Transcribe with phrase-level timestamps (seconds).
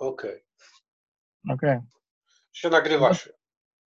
[0.00, 0.44] Okej.
[1.50, 1.78] Okej.
[2.52, 3.30] Się nagrywa się.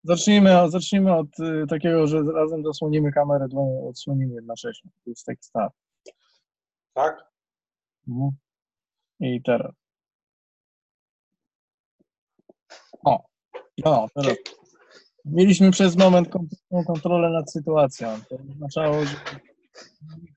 [0.04, 4.92] Zacznijmy, zacznijmy od y, takiego, że razem zasłonimy kamerę, dłoń odsłonimy jednocześnie.
[5.04, 5.74] To jest taki start.
[6.94, 7.32] Tak?
[8.08, 8.32] Mhm.
[9.20, 9.72] I teraz.
[13.06, 13.26] O,
[13.86, 14.38] no, teraz.
[15.26, 18.20] Mieliśmy przez moment kompletną kontrolę nad sytuacją.
[18.30, 19.16] To oznaczało, że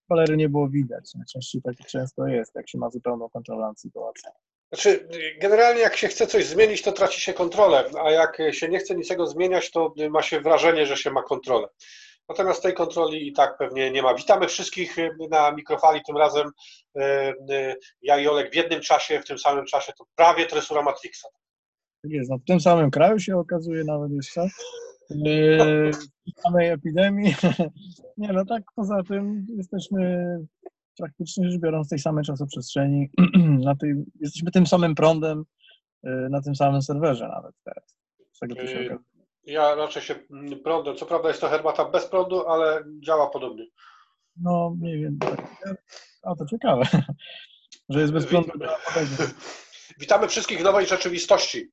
[0.08, 1.14] cholery nie było widać.
[1.14, 4.30] Najczęściej tak często jest, jak się ma zupełną kontrolę nad sytuacją.
[4.74, 5.08] Znaczy,
[5.40, 8.94] generalnie jak się chce coś zmienić, to traci się kontrolę, a jak się nie chce
[8.94, 11.68] niczego zmieniać, to ma się wrażenie, że się ma kontrolę.
[12.28, 14.14] Natomiast tej kontroli i tak pewnie nie ma.
[14.14, 14.96] Witamy wszystkich
[15.30, 16.50] na mikrofali, tym razem
[16.96, 20.82] e, e, ja i Olek w jednym czasie, w tym samym czasie, to prawie tresura
[20.82, 21.28] Matrixa.
[22.04, 24.46] Jest, no w tym samym kraju się okazuje nawet jeszcze.
[26.36, 27.34] W samej epidemii.
[28.18, 30.36] Nie, no tak poza tym jesteśmy
[30.98, 33.10] praktycznie rzecz biorąc tej samej czasoprzestrzeni,
[33.68, 35.44] na tej, jesteśmy tym samym prądem
[36.02, 37.96] yy, na tym samym serwerze nawet teraz.
[38.32, 38.98] Z tego to się okazuje.
[39.46, 43.66] Ja raczej się mm, prądem, co prawda jest to herbata bez prądu, ale działa podobnie.
[44.36, 45.54] No nie wiem, tak.
[46.22, 46.84] A to ciekawe,
[47.88, 48.52] że jest bez prądu.
[50.00, 51.70] Witamy wszystkich w nowej rzeczywistości.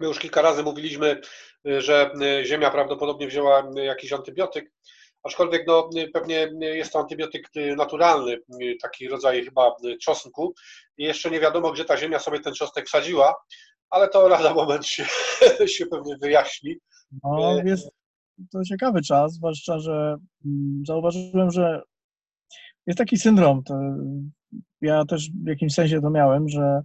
[0.00, 1.20] My już kilka razy mówiliśmy,
[1.68, 4.72] y, że y, Ziemia prawdopodobnie wzięła y, jakiś antybiotyk,
[5.22, 8.38] aczkolwiek no, pewnie jest to antybiotyk naturalny,
[8.82, 10.54] taki rodzaj chyba czosnku.
[10.98, 13.34] I jeszcze nie wiadomo, gdzie ta Ziemia sobie ten czosnek wsadziła,
[13.90, 15.04] ale to lada moment się,
[15.66, 16.76] się pewnie wyjaśni.
[17.24, 17.90] No, jest
[18.52, 21.82] to ciekawy czas, zwłaszcza, że mm, zauważyłem, że
[22.86, 23.62] jest taki syndrom.
[24.80, 26.82] Ja też w jakimś sensie to miałem, że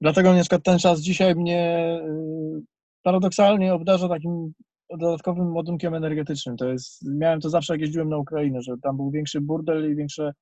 [0.00, 2.62] dlatego na przykład ten czas dzisiaj mnie y,
[3.02, 4.52] paradoksalnie obdarza takim
[4.98, 6.56] dodatkowym ładunkiem energetycznym.
[6.56, 9.96] To jest, miałem to zawsze, jak jeździłem na Ukrainę, że tam był większy burdel i
[9.96, 10.32] większe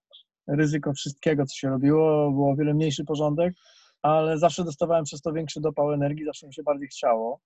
[0.46, 3.54] ryzyko wszystkiego, co się robiło, było o wiele mniejszy porządek,
[4.02, 7.40] ale zawsze dostawałem przez to większy dopał energii, zawsze mi się bardziej chciało.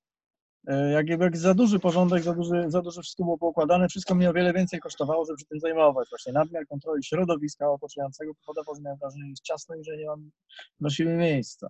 [0.66, 4.26] E, Jak, jak za duży porządek, za duży, za dużo wszystko było poukładane, wszystko mi
[4.26, 6.08] o wiele więcej kosztowało, żeby się tym zajmować.
[6.10, 10.06] Właśnie nadmiar kontroli środowiska otaczającego powodował, że miałem wrażenie, że jest ciasno i że nie
[10.06, 10.30] mam
[10.80, 11.68] dla siebie miejsca.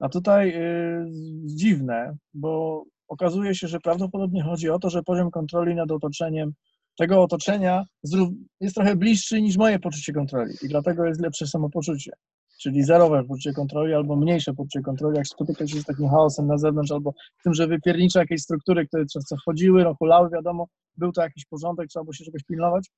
[0.00, 1.06] A tutaj y,
[1.44, 6.52] dziwne, bo okazuje się, że prawdopodobnie chodzi o to, że poziom kontroli nad otoczeniem,
[6.98, 7.84] tego otoczenia
[8.60, 12.12] jest trochę bliższy niż moje poczucie kontroli i dlatego jest lepsze samopoczucie.
[12.60, 16.58] Czyli zerowe poczucie kontroli albo mniejsze poczucie kontroli, jak spotyka się z takim chaosem na
[16.58, 20.66] zewnątrz, albo tym, że wypiernicze jakieś struktury, które często wchodziły, no hulały, wiadomo,
[20.96, 22.90] był to jakiś porządek, trzeba było się czegoś pilnować,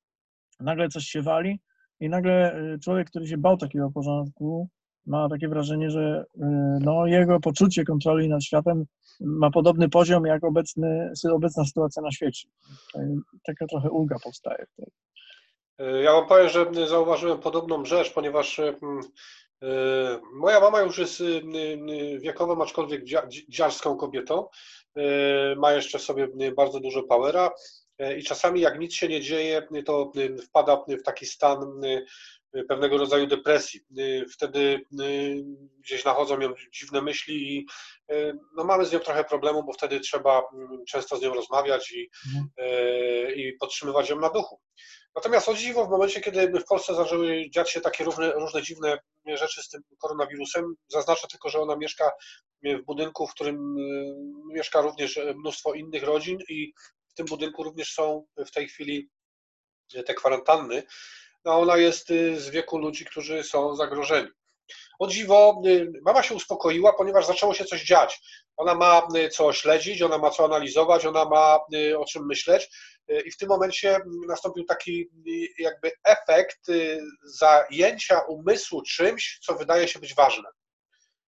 [0.61, 1.61] nagle coś się wali
[2.01, 4.69] i nagle y, człowiek, który się bał takiego porządku,
[5.07, 6.41] ma takie wrażenie, że y,
[6.81, 8.85] no, jego poczucie kontroli nad światem
[9.25, 12.49] ma podobny poziom jak obecny, obecna sytuacja na świecie.
[13.47, 14.67] Taka trochę ulga powstaje
[16.05, 18.63] Ja wam powiem, że zauważyłem podobną rzecz, ponieważ y,
[19.63, 19.67] y,
[20.35, 24.49] moja mama już jest y, y, wiekową, aczkolwiek dzia- dzi- dziarską kobietą.
[25.57, 27.51] Ma jeszcze sobie bardzo dużo powera
[28.19, 32.05] i czasami jak nic się nie dzieje, y, to y, wpada w taki stan y,
[32.57, 33.81] y, pewnego rodzaju depresji.
[33.99, 34.61] Y, Wtedy
[35.01, 35.45] y,
[35.79, 37.67] gdzieś nachodzą ją dziwne myśli i
[38.15, 40.43] y, no mamy z nią trochę problemu, bo wtedy trzeba
[40.89, 42.51] często z nią rozmawiać i, Mhm.
[43.29, 44.61] y, i podtrzymywać ją na duchu.
[45.17, 48.99] Natomiast o dziwo, w momencie, kiedy w Polsce zaczęły dziać się takie różne, różne dziwne
[49.35, 52.11] rzeczy z tym koronawirusem, zaznaczę tylko, że ona mieszka
[52.65, 54.15] w budynku, w którym y,
[54.55, 56.73] mieszka również mnóstwo innych rodzin i
[57.13, 59.11] w tym budynku również są w tej chwili
[60.07, 60.83] te kwarantanny.
[61.45, 64.29] No ona jest y, z wieku ludzi, którzy są zagrożeni.
[64.99, 65.63] O dziwo,
[66.05, 68.21] mama się uspokoiła, ponieważ zaczęło się coś dziać.
[68.57, 71.59] Ona ma co śledzić, ona ma co analizować, ona ma
[71.99, 72.69] o czym myśleć.
[73.25, 73.99] I w tym momencie
[74.29, 75.09] nastąpił taki
[75.59, 76.67] jakby efekt
[77.23, 80.49] zajęcia umysłu czymś, co wydaje się być ważne.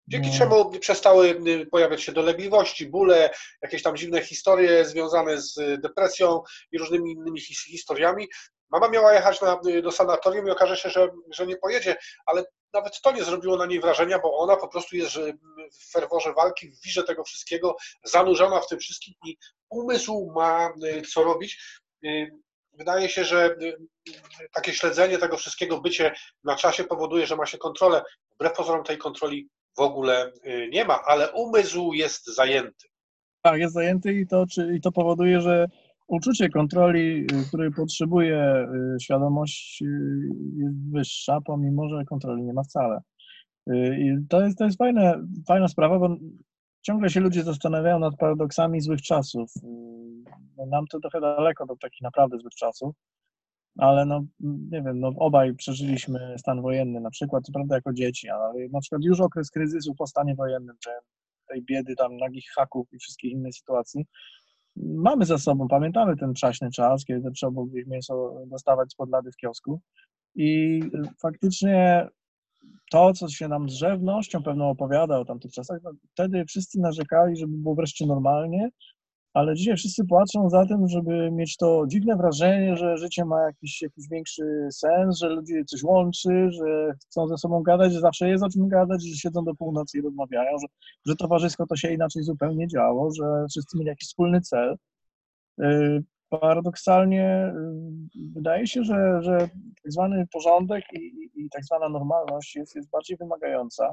[0.09, 0.39] Dzięki No.
[0.39, 3.31] czemu przestały y, pojawiać się dolegliwości, bóle,
[3.63, 6.43] jakieś tam dziwne historie związane z y, depresją
[6.73, 8.29] i różnymi innymi his- historiami.
[8.71, 12.45] Mama miała jechać na, y, do sanatorium i okaże się, że, że nie pojedzie, ale
[12.73, 15.17] nawet to nie zrobiło na niej wrażenia, bo ona po prostu jest
[15.73, 19.37] w ferworze walki, w wirze tego wszystkiego, zanurzona w tym wszystkim i
[19.71, 20.73] umysł ma
[21.13, 21.81] co robić.
[22.73, 23.57] Wydaje się, że
[24.53, 26.15] takie śledzenie tego wszystkiego, bycie
[26.45, 28.03] na czasie powoduje, że ma się kontrolę.
[28.35, 32.89] Wbrew pozorom tej kontroli w ogóle y, nie ma, ale umysł jest zajęty.
[33.43, 35.67] Tak, jest zajęty i to, czy, i to powoduje, że
[36.07, 38.67] uczucie kontroli, y, której potrzebuje
[38.97, 39.83] y, świadomość,
[40.57, 43.01] jest wyższa, pomimo że kontroli nie ma wcale.
[43.99, 46.17] I to jest, to jest fajne, fajna sprawa, bo
[46.83, 49.51] ciągle się ludzie zastanawiają nad paradoksami złych czasów.
[50.57, 52.95] No, Nam to trochę daleko do takich naprawdę złych czasów,
[53.79, 54.25] ale no,
[54.71, 58.81] nie wiem, no obaj przeżyliśmy stan wojenny, na przykład, co prawda jako dzieci, ale na
[58.81, 60.77] przykład już okres kryzysu po stanie wojennym,
[61.49, 64.07] tej biedy, tam nagich haków i wszystkich innych sytuacji,
[64.77, 69.33] mamy za sobą, pamiętamy ten przaśny czas, kiedy trzeba było gdzieś mięso dostawać spod lady
[69.33, 69.81] w kiosku
[70.35, 70.81] i
[71.23, 72.09] faktycznie
[72.91, 77.37] to, co się nam z żywnością pewną opowiada o tamtych czasach, no, wtedy wszyscy narzekali,
[77.37, 78.69] żeby było wreszcie normalnie,
[79.35, 83.83] ale dzisiaj wszyscy płaczą za tym, żeby mieć to dziwne wrażenie, że życie ma jakiś,
[83.83, 88.45] jakiś większy sens, że ludzie coś łączy, że chcą ze sobą gadać, że zawsze jest
[88.45, 90.67] o czym gadać, że siedzą do północy i rozmawiają, że,
[91.07, 94.77] że towarzysko to się inaczej zupełnie działo, że wszyscy mieli jakiś wspólny cel.
[95.61, 97.53] Y, paradoksalnie
[98.17, 99.39] y, wydaje się, że, że
[99.83, 103.93] tak zwany porządek i, i, i tak zwana normalność jest, jest bardziej wymagająca,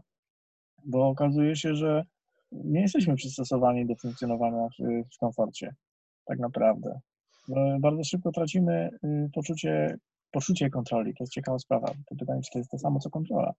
[0.85, 2.03] bo okazuje się, że
[2.51, 5.75] nie jesteśmy przystosowani do funkcjonowania w, w komforcie,
[6.25, 7.00] tak naprawdę.
[7.80, 9.98] Bardzo szybko tracimy y, poczucie,
[10.31, 11.13] poczucie kontroli.
[11.18, 11.88] To jest ciekawa sprawa.
[11.88, 13.53] To pytanie, czy to jest to samo, co kontrola.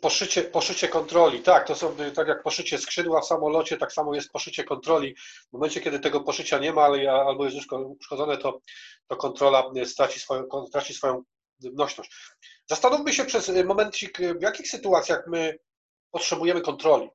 [0.00, 4.14] Poszycie, poszycie kontroli, tak, to są y, tak jak poszycie skrzydła w samolocie, tak samo
[4.14, 5.14] jest poszycie kontroli.
[5.50, 7.66] W momencie, kiedy tego poszycia nie ma, ale albo jest już
[8.00, 8.60] uszkodzone, to,
[9.08, 11.22] to kontrola y, straci swoją, traci swoją
[11.74, 12.10] nośność.
[12.66, 15.58] Zastanówmy się przez momencik, w jakich sytuacjach my
[16.10, 17.10] potrzebujemy kontroli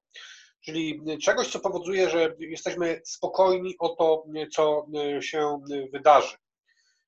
[0.66, 4.86] czyli czegoś, co powoduje, że jesteśmy spokojni o to, co
[5.22, 5.62] się
[5.92, 6.38] wydarzy.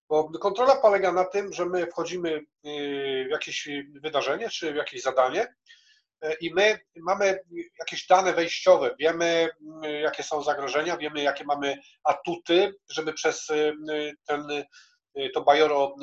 [0.09, 2.41] Bo kontrola polega na tym, że my wchodzimy
[3.25, 3.69] w jakieś
[4.01, 5.55] wydarzenie czy w jakieś zadanie
[6.41, 7.39] i my mamy
[7.79, 9.49] jakieś dane wejściowe, wiemy,
[10.01, 13.47] jakie są zagrożenia, wiemy, jakie mamy atuty, żeby przez
[14.27, 14.47] ten,
[15.33, 15.95] to bajoro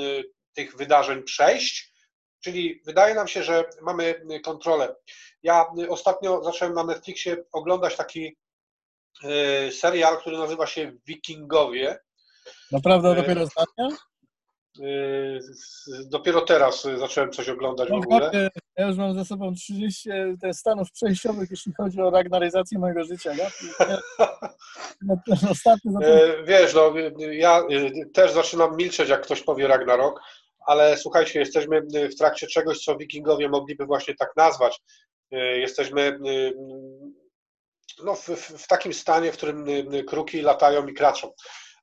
[0.54, 1.91] tych wydarzeń przejść.
[2.42, 4.94] Czyli wydaje nam się, że mamy kontrolę.
[5.42, 8.36] Ja ostatnio zacząłem na Netflixie oglądać taki
[9.24, 11.98] e, serial, który nazywa się Wikingowie.
[12.72, 13.88] Naprawdę e, dopiero ostatnio?
[14.80, 15.38] E,
[16.06, 18.50] dopiero teraz zacząłem coś oglądać w ogóle.
[18.76, 20.10] Ja już mam za sobą 30
[20.52, 23.32] stanów przejściowych, jeśli chodzi o ragnaryzację mojego życia.
[25.50, 25.92] Ostatni
[26.44, 26.94] Wiesz, no,
[27.30, 27.62] ja
[28.14, 30.20] też zaczynam milczeć, jak ktoś powie Ragnarok,
[30.67, 31.82] ale słuchajcie, jesteśmy
[32.12, 34.81] w trakcie czegoś, co wikingowie mogliby właśnie tak nazwać.
[35.32, 36.53] Y, jesteśmy y,
[38.05, 41.32] no, w, w takim stanie, w którym y, kruki latają i kraczą.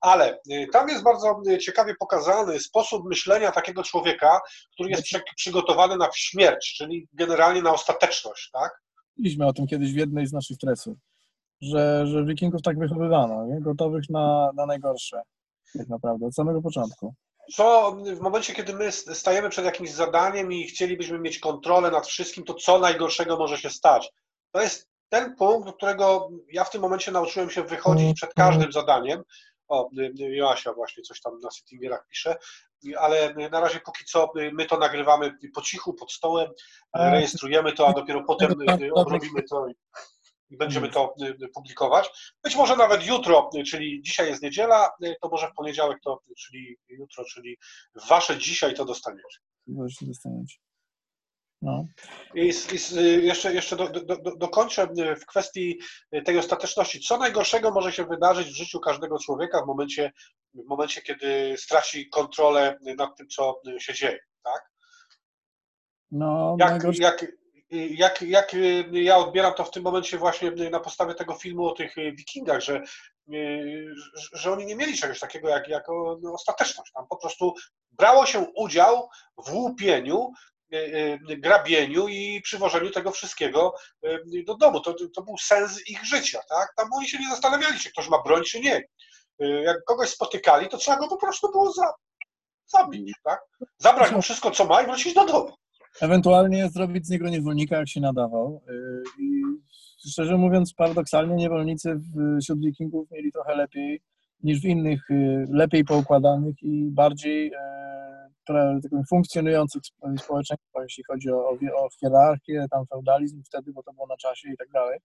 [0.02, 0.40] Ale
[0.72, 4.40] tam jest bardzo ciekawie pokazany sposób myślenia takiego człowieka,
[4.74, 5.04] który jest
[5.36, 8.72] przygotowany na śmierć, czyli generalnie na ostateczność, tak?
[9.18, 10.98] Mówiliśmy o tym kiedyś w jednej z naszych tresów,
[11.62, 13.62] że, że wikingów tak wychowywano, nie?
[13.62, 15.22] gotowych na, na najgorsze,
[15.78, 17.14] tak naprawdę, od samego początku
[17.56, 22.44] co w momencie, kiedy my stajemy przed jakimś zadaniem i chcielibyśmy mieć kontrolę nad wszystkim,
[22.44, 24.12] to co najgorszego może się stać?
[24.52, 28.72] To jest ten punkt, do którego ja w tym momencie nauczyłem się wychodzić przed każdym
[28.72, 29.24] zadaniem.
[29.68, 32.38] O, Joasia właśnie coś tam na Sittingerach pisze,
[32.98, 36.52] ale na razie póki co my to nagrywamy po cichu, pod stołem,
[36.96, 38.56] rejestrujemy to, a dopiero potem
[38.94, 39.68] obrobimy to
[40.50, 40.94] i będziemy mm.
[40.94, 42.36] to y, y, publikować.
[42.44, 44.90] Być może nawet jutro, y, czyli dzisiaj jest niedziela,
[45.22, 47.58] to może w poniedziałek to, czyli jutro, czyli
[48.10, 49.40] wasze dzisiaj to dostaniecie.
[49.68, 50.56] Właśnie dostaniecie.
[51.62, 51.88] No.
[52.36, 54.88] I, i jeszcze, jeszcze do, do, do, dokończę
[55.22, 55.80] w kwestii
[56.26, 57.00] tej ostateczności.
[57.00, 60.12] Co najgorszego może się wydarzyć w życiu każdego człowieka w momencie,
[60.54, 64.72] w momencie kiedy straci kontrolę nad tym, co się dzieje, tak?
[66.12, 67.04] No, jak, najgorsze...
[67.04, 67.26] jak,
[67.72, 71.72] jak, jak y, ja odbieram to w tym momencie właśnie na podstawie tego filmu o
[71.72, 72.84] tych y, wikingach, że,
[73.34, 73.86] y,
[74.34, 75.88] że oni nie mieli czegoś takiego jak, jak
[76.22, 76.92] no, ostateczność.
[76.92, 77.54] Tam po prostu
[77.92, 79.10] brało się udział
[79.46, 80.32] w łupieniu,
[81.22, 83.74] grabieniu i przywożeniu tego wszystkiego
[84.46, 84.80] do domu.
[84.80, 86.40] To, to był sens ich życia.
[86.50, 86.74] Tak?
[86.78, 88.84] Tam oni się nie zastanawiali, czy ktoś ma broń, czy nie.
[89.40, 91.94] Jak kogoś spotykali, to trzeba go po prostu było za,
[92.66, 93.14] zabić.
[93.24, 93.42] Tak?
[93.78, 95.54] Zabrać mu wszystko, co ma i wrócić do domu.
[96.02, 98.62] Ewentualnie zrobić z niego niewolnika, jak się nadawał.
[98.70, 99.42] Y, I
[100.10, 102.00] szczerze mówiąc, paradoksalnie niewolnicy
[102.42, 104.02] wśród wikingów mieli trochę lepiej
[104.44, 107.90] niż w innych, y, lepiej poukładanych i bardziej e,
[109.10, 109.82] funkcjonujących
[110.20, 114.58] społeczeństwach, jeśli chodzi o, o hierarchię, tam feudalizm wtedy, bo to było na czasie i
[114.58, 115.00] tak dalej.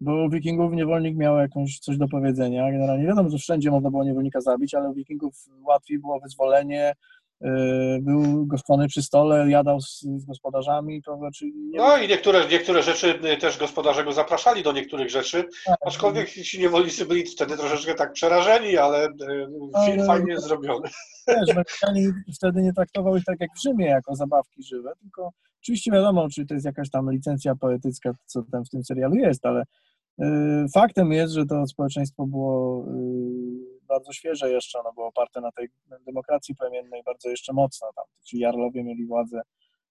[0.00, 2.70] Bo u wikingów niewolnik miał jakąś coś do powiedzenia.
[2.72, 5.34] Generalnie wiadomo, że wszędzie można było niewolnika zabić, ale u wikingów
[5.66, 6.94] łatwiej było wyzwolenie,
[8.00, 11.46] był goszczony przy stole, jadał z, z gospodarzami, to znaczy...
[11.74, 15.76] No i niektóre, niektóre rzeczy y, też gospodarze go zapraszali do niektórych rzeczy, tak.
[15.86, 19.10] aczkolwiek ci niewolnicy byli wtedy troszeczkę tak przerażeni, ale y,
[19.86, 20.88] film fajnie jest zrobiony.
[21.28, 25.30] Wiesz, Amerykanie wtedy nie traktował ich tak jak w Rzymie, jako zabawki żywe, tylko
[25.62, 29.46] oczywiście wiadomo, czy to jest jakaś tam licencja poetycka, co tam w tym serialu jest,
[29.46, 29.64] ale
[30.74, 32.86] faktem jest, że to społeczeństwo było
[33.90, 35.68] bardzo świeże jeszcze, ono było oparte na tej
[36.06, 37.88] demokracji plemiennej bardzo jeszcze mocno.
[37.96, 39.40] Tam ci jarlowie mieli władzę,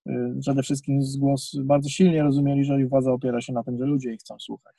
[0.09, 3.77] y, przede wszystkim z głos bardzo silnie rozumieli, że ich władza opiera się na tym,
[3.77, 4.75] że ludzie ich chcą słuchać.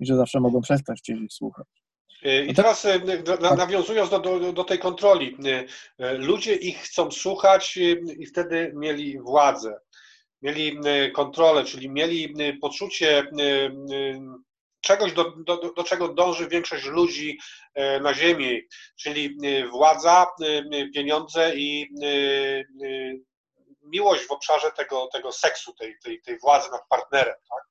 [0.00, 1.66] i że zawsze mogą przestać chcieć ich słuchać.
[2.22, 2.86] E, I teraz
[3.40, 3.58] tak.
[3.58, 5.36] nawiązując do, do, do, tej kontroli,
[6.18, 7.76] ludzie ich chcą słuchać
[8.18, 9.80] i wtedy mieli władzę,
[10.42, 10.78] mieli
[11.14, 13.22] kontrolę, czyli mieli poczucie
[14.80, 17.38] czegoś, do, do, do czego dąży większość ludzi
[17.74, 18.60] e, na Ziemi,
[18.96, 21.88] czyli e, władza, e, pieniądze i
[23.82, 27.34] miłość w obszarze tego, tego seksu, tej, tej, tej władzy nad partnerem.
[27.50, 27.68] Tak?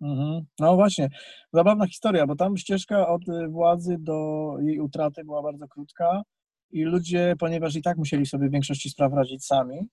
[0.00, 0.44] Mhm.
[0.58, 1.08] No właśnie,
[1.52, 6.22] zabawna historia, bo tam ścieżka od władzy do jej utraty była bardzo krótka
[6.70, 9.88] i ludzie, ponieważ i tak musieli sobie w większości spraw radzić sami,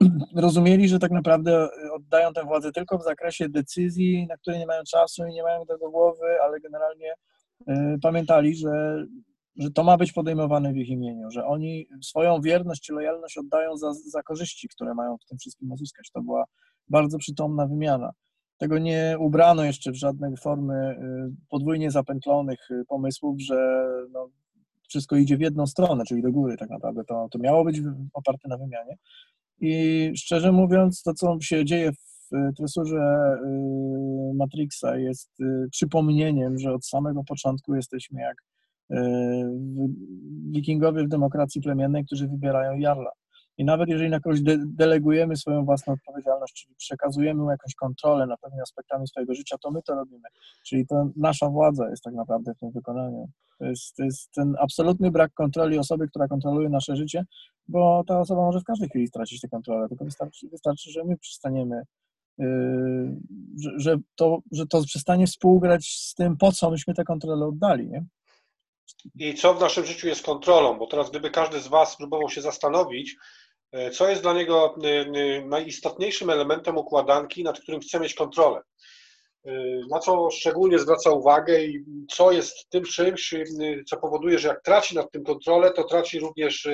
[0.36, 4.82] rozumieli, że tak naprawdę oddają tę władzę tylko w zakresie decyzji, na które nie mają
[4.90, 7.14] czasu i nie mają tego głowy, ale generalnie
[7.68, 9.06] y, pamiętali, że,
[9.56, 13.92] że to ma być podejmowane w ich imieniu, że oni swoją wierność lojalność oddają za,
[13.92, 16.10] za korzyści, które mają w tym wszystkim uzyskać.
[16.10, 16.44] To była
[16.88, 18.12] bardzo przytomna wymiana.
[18.58, 24.28] Tego nie ubrano jeszcze w żadne formy y, podwójnie zapętlonych y, pomysłów, że no,
[24.88, 27.04] wszystko idzie w jedną stronę, czyli do góry tak naprawdę.
[27.04, 27.80] To, to miało być
[28.12, 28.96] oparte na wymianie.
[29.60, 32.08] I szczerze mówiąc, to co się dzieje w
[32.56, 38.36] tresurze y, Matrixa jest y, przypomnieniem, że od samego początku jesteśmy jak
[38.90, 38.96] y,
[40.50, 43.10] wikingowie w demokracji plemiennej, którzy wybierają Jarla.
[43.58, 48.26] I nawet jeżeli na kogoś de delegujemy swoją własną odpowiedzialność, czyli przekazujemy mu jakąś kontrolę
[48.26, 50.28] nad pewnymi aspektami swojego życia, to my to robimy.
[50.66, 53.28] Czyli to nasza władza jest tak naprawdę w tym wykonaniu.
[53.58, 57.24] To jest, to jest ten absolutny brak kontroli osoby, która kontroluje nasze życie,
[57.68, 61.18] bo ta osoba może w każdej chwili stracić tę kontrolę, tylko wystarczy, wystarczy że my
[61.18, 61.82] przestaniemy,
[62.38, 62.46] yy,
[63.56, 67.88] że, że, to, że to przestanie współgrać z tym, po co myśmy tę kontrolę oddali,
[67.88, 68.04] nie?
[69.14, 72.40] I co w naszym życiu jest kontrolą, bo teraz gdyby każdy z Was próbował się
[72.40, 73.16] zastanowić,
[73.92, 78.60] co jest dla niego e, e, najistotniejszym elementem układanki, nad którym chce mieć kontrolę.
[79.90, 83.34] Na co szczególnie zwraca uwagę i co jest tym czymś,
[83.86, 86.68] co powoduje, że jak traci nad tym kontrolę, to traci również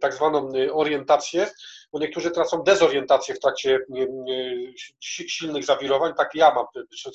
[0.00, 1.50] tak zwaną orientację,
[1.92, 3.78] bo niektórzy tracą dezorientację w trakcie
[5.00, 6.12] silnych zawirowań.
[6.16, 6.66] Tak ja mam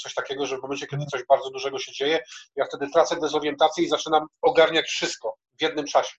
[0.04, 2.20] coś takiego, że w momencie, kiedy coś bardzo dużego się dzieje,
[2.56, 6.14] ja wtedy tracę dezorientację i zaczynam ogarniać wszystko w jednym czasie.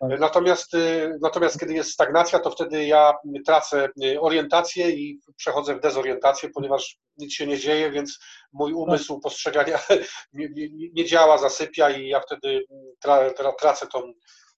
[0.00, 0.20] Tak.
[0.20, 3.12] Natomiast, y, natomiast kiedy jest stagnacja, to wtedy ja
[3.46, 8.18] tracę y, orientację i przechodzę w dezorientację, ponieważ nic się nie dzieje, więc
[8.52, 9.78] mój umysł postrzegania
[10.32, 12.64] nie, nie, nie działa, zasypia i ja wtedy
[13.00, 14.12] tra, tra, tracę tą,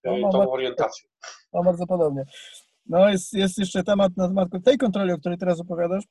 [0.05, 1.09] no, y, tą orientację.
[1.53, 2.25] No bardzo podobnie.
[2.87, 6.05] No jest, jest jeszcze temat na temat tej kontroli, o której teraz opowiadasz.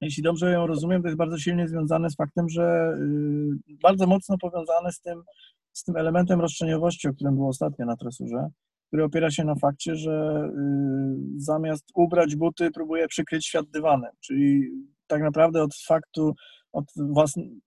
[0.00, 2.96] Jeśli dobrze ją rozumiem, to jest bardzo silnie związane z faktem, że
[3.82, 5.22] bardzo mocno powiązane z tym,
[5.72, 8.48] z tym elementem roszczeniowości, o którym było ostatnio na tresurze,
[8.86, 10.60] który opiera się na fakcie, że y,
[11.36, 14.70] zamiast ubrać buty, próbuje przykryć świat dywanem, czyli
[15.12, 16.34] tak naprawdę od faktu,
[16.72, 16.84] od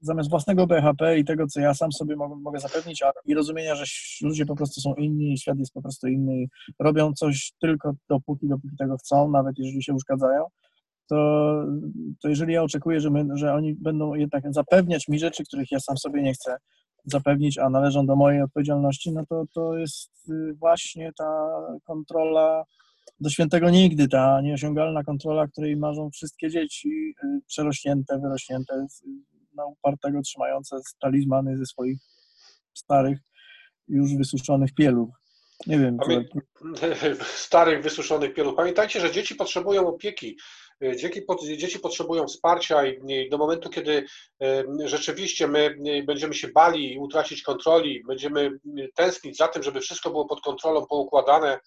[0.02, 3.76] zamiast własnego BHP i tego, co ja sam sobie mogę, mogę zapewnić, a, i rozumienia,
[3.76, 3.86] że
[4.22, 6.48] ludzie po prostu są inni, świat jest po prostu inny i
[6.80, 10.46] robią coś tylko dopóki, dopóki tego chcą, nawet jeżeli się uszkadzają,
[11.10, 11.16] to,
[12.22, 15.80] to jeżeli ja oczekuję, że, my, że oni będą jednak zapewniać mi rzeczy, których ja
[15.80, 16.58] sam sobie nie chcę,
[17.06, 21.48] zapewnić, a należą do mojej odpowiedzialności, no to to jest y, właśnie ta
[21.84, 22.64] kontrola
[23.20, 26.90] do świętego nigdy, ta nieosiągalna kontrola, której marzą wszystkie dzieci
[27.24, 28.86] y, przerośnięte, wyrośnięte,
[29.56, 31.98] na upartego trzymające talizmany ze swoich
[32.74, 33.20] starych,
[33.88, 35.10] już wysuszonych pieluch.
[35.68, 35.98] Nie wiem.
[35.98, 36.24] Pamię...
[37.24, 38.56] Starych, wysuszonych pieluch.
[38.56, 40.38] Pamiętajcie, że dzieci potrzebują opieki.
[40.84, 41.22] E, dzieci,
[41.58, 44.06] dzieci potrzebują wsparcia i do momentu, kiedy
[44.86, 45.76] rzeczywiście my
[46.08, 48.52] będziemy się bali utracić kontroli, będziemy
[48.96, 51.60] tęsknić za tym, żeby wszystko było pod kontrolą, poukładane,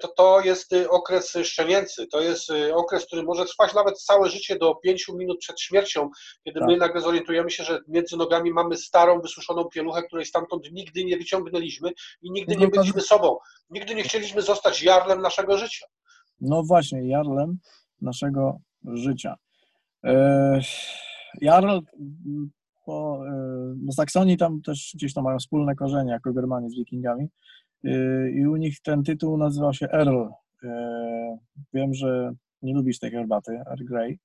[0.00, 2.06] to to jest okres szczenięcy.
[2.06, 6.10] To jest okres, który może trwać nawet całe życie do pięciu minut przed śmiercią,
[6.44, 6.68] kiedy tak.
[6.68, 11.16] my nagle zorientujemy się, że między nogami mamy starą, wysuszoną pieluchę, której stamtąd nigdy nie
[11.16, 11.90] wyciągnęliśmy
[12.22, 13.38] i nigdy nie byliśmy sobą.
[13.70, 15.86] Nigdy nie chcieliśmy zostać jarlem naszego życia.
[16.40, 17.58] No właśnie, jarlem
[18.00, 19.34] naszego życia.
[20.04, 20.60] E,
[21.40, 21.78] Jarl
[22.84, 23.20] po,
[23.76, 27.28] no Saksonii tam też gdzieś tam mają wspólne korzenie jako Germanii z Wikingami e,
[28.34, 30.24] i u nich ten tytuł nazywa się Earl.
[31.74, 34.18] Wiem, że nie lubisz tej herbaty, Earl Grey,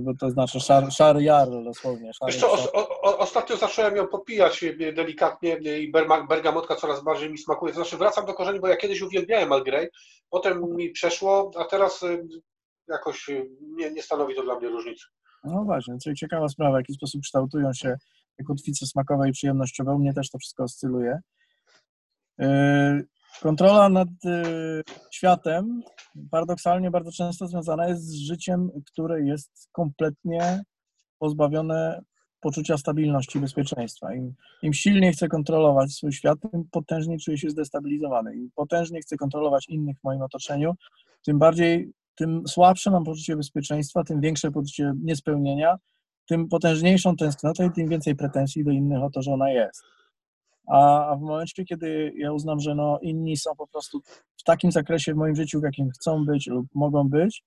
[0.00, 2.12] bo to znaczy szar, szary jarl dosłownie.
[2.12, 4.64] Szary, Wiesz co, o, o, ostatnio zacząłem ją popijać
[4.94, 5.92] delikatnie i
[6.28, 7.72] bergamotka coraz bardziej mi smakuje.
[7.72, 9.88] To znaczy wracam do korzeni, bo ja kiedyś uwielbiałem Earl Grey,
[10.30, 12.04] potem mi przeszło, a teraz
[12.88, 15.04] jakoś nie, nie stanowi to dla mnie różnicy.
[15.44, 17.96] No właśnie, czyli ciekawa sprawa, w jaki sposób kształtują się
[18.46, 19.92] kotwice smakowe i przyjemnościowe.
[19.92, 21.18] U mnie też to wszystko oscyluje.
[23.42, 25.82] Kontrola nad y, światem
[26.30, 30.62] paradoksalnie bardzo często związana jest z życiem, które jest kompletnie
[31.18, 32.00] pozbawione
[32.40, 34.14] poczucia stabilności i bezpieczeństwa.
[34.14, 38.36] Im, Im silniej chcę kontrolować swój świat, tym potężniej czuję się zdestabilizowany.
[38.36, 40.74] Im potężniej chcę kontrolować innych w moim otoczeniu,
[41.24, 45.76] tym bardziej, tym słabsze mam poczucie bezpieczeństwa, tym większe poczucie niespełnienia,
[46.28, 49.82] tym potężniejszą tęsknotę i tym więcej pretensji do innych o to, że ona jest.
[50.66, 54.00] A, w momencie, kiedy ja uznam, że no, inni są po prostu
[54.36, 57.44] w takim zakresie w moim życiu, w jakim chcą być lub mogą być,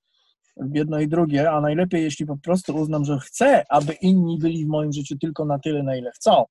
[0.73, 4.67] jedno i drugie, a najlepiej, jeśli po prostu uznam, że chcę, aby inni byli w
[4.67, 6.43] moim życiu tylko na tyle, na ile chcą,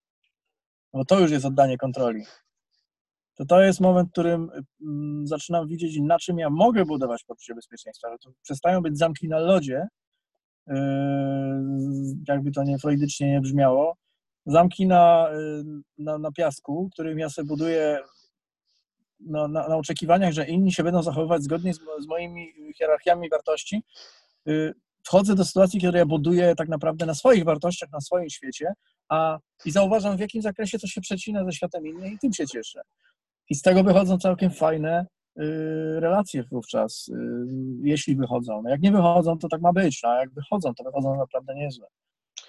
[0.93, 2.25] bo to już jest oddanie kontroli.
[3.35, 4.51] To to jest moment, w którym
[4.83, 9.29] mm, zaczynam widzieć, na czym ja mogę budować poczucie bezpieczeństwa, że to przestają być zamki
[9.29, 9.87] na lodzie,
[10.67, 10.75] yy,
[12.29, 13.97] jakby to nie freudycznie nie brzmiało,
[14.49, 15.65] zamki na, yy,
[15.99, 18.01] na, na piasku, którym ja sobie buduję
[19.21, 23.83] na, na, na, oczekiwaniach, że inni się będą zachowywać zgodnie z, z moimi hierarchiami wartości,
[24.47, 24.75] yy,
[25.05, 28.73] wchodzę do sytuacji, kiedy ja buduję tak naprawdę na swoich wartościach, na swoim świecie,
[29.09, 32.47] a i zauważam, w jakim zakresie to się przecina ze światem innym i tym się
[32.47, 32.81] cieszę.
[33.51, 37.11] I z tego wychodzą całkiem fajne yy, relacje wówczas,
[37.83, 38.63] jeśli wychodzą.
[38.63, 41.55] No jak nie wychodzą, to tak ma być, no, a jak wychodzą, to wychodzą naprawdę
[41.55, 41.87] niezłe.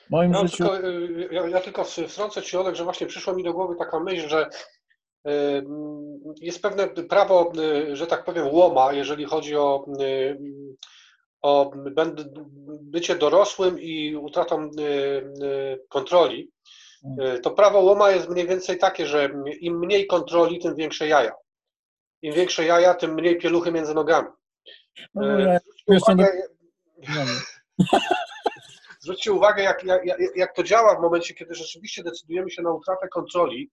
[0.10, 0.58] Moim ja, życiu...
[0.58, 4.00] tylko, yy, ja, ja tylko wtrącę Ci, Olek, że właśnie przyszła mi do głowy taka
[4.00, 4.50] myśl, że
[6.42, 7.52] jest pewne prawo,
[7.94, 9.86] że tak powiem, łoma, jeżeli chodzi o,
[11.42, 11.72] o
[12.82, 14.70] bycie dorosłym i utratą
[15.90, 16.52] kontroli.
[17.44, 21.32] To prawo łoma jest mniej więcej takie, że im mniej kontroli, tym większe jaja.
[22.22, 24.28] Im większe jaja, tym mniej pieluchy między nogami.
[25.16, 25.24] No,
[25.88, 26.32] Zwróćcie uwagę,
[29.00, 30.02] Zwróćcie uwagę jak, jak,
[30.36, 33.72] jak to działa w momencie, kiedy rzeczywiście decydujemy się na utratę kontroli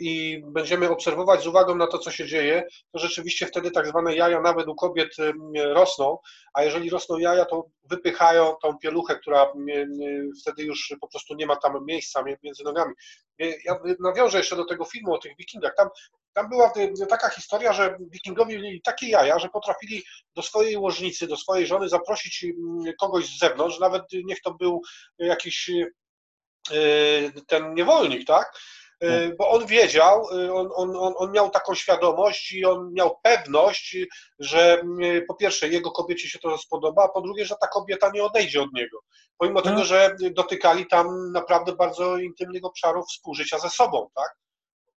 [0.00, 4.16] i będziemy obserwować z uwagą na to, co się dzieje, to rzeczywiście wtedy tak zwane
[4.16, 5.16] jaja nawet u kobiet
[5.54, 6.18] rosną,
[6.54, 9.52] a jeżeli rosną jaja, to wypychają tą pieluchę, która
[10.40, 12.94] wtedy już po prostu nie ma tam miejsca między nogami.
[13.38, 15.74] Ja nawiążę jeszcze do tego filmu o tych wikingach.
[15.76, 15.88] Tam,
[16.32, 16.72] tam była
[17.08, 20.02] taka historia, że wikingowie mieli takie jaja, że potrafili
[20.36, 22.46] do swojej łożnicy, do swojej żony zaprosić
[23.00, 24.82] kogoś z zewnątrz, nawet niech to był
[25.18, 28.52] jakiś y, ten niewolnik, tak?
[29.04, 33.96] Y, bo on wiedział, y, on, on, on, miał taką świadomość i on miał pewność,
[34.38, 38.10] że y, po pierwsze jego kobiecie się to spodoba, a po drugie, że ta kobieta
[38.14, 38.98] nie odejdzie od niego.
[39.38, 39.84] Pomimo tego, no.
[39.84, 44.36] że dotykali tam naprawdę bardzo intymnych obszarów współżycia ze sobą, tak?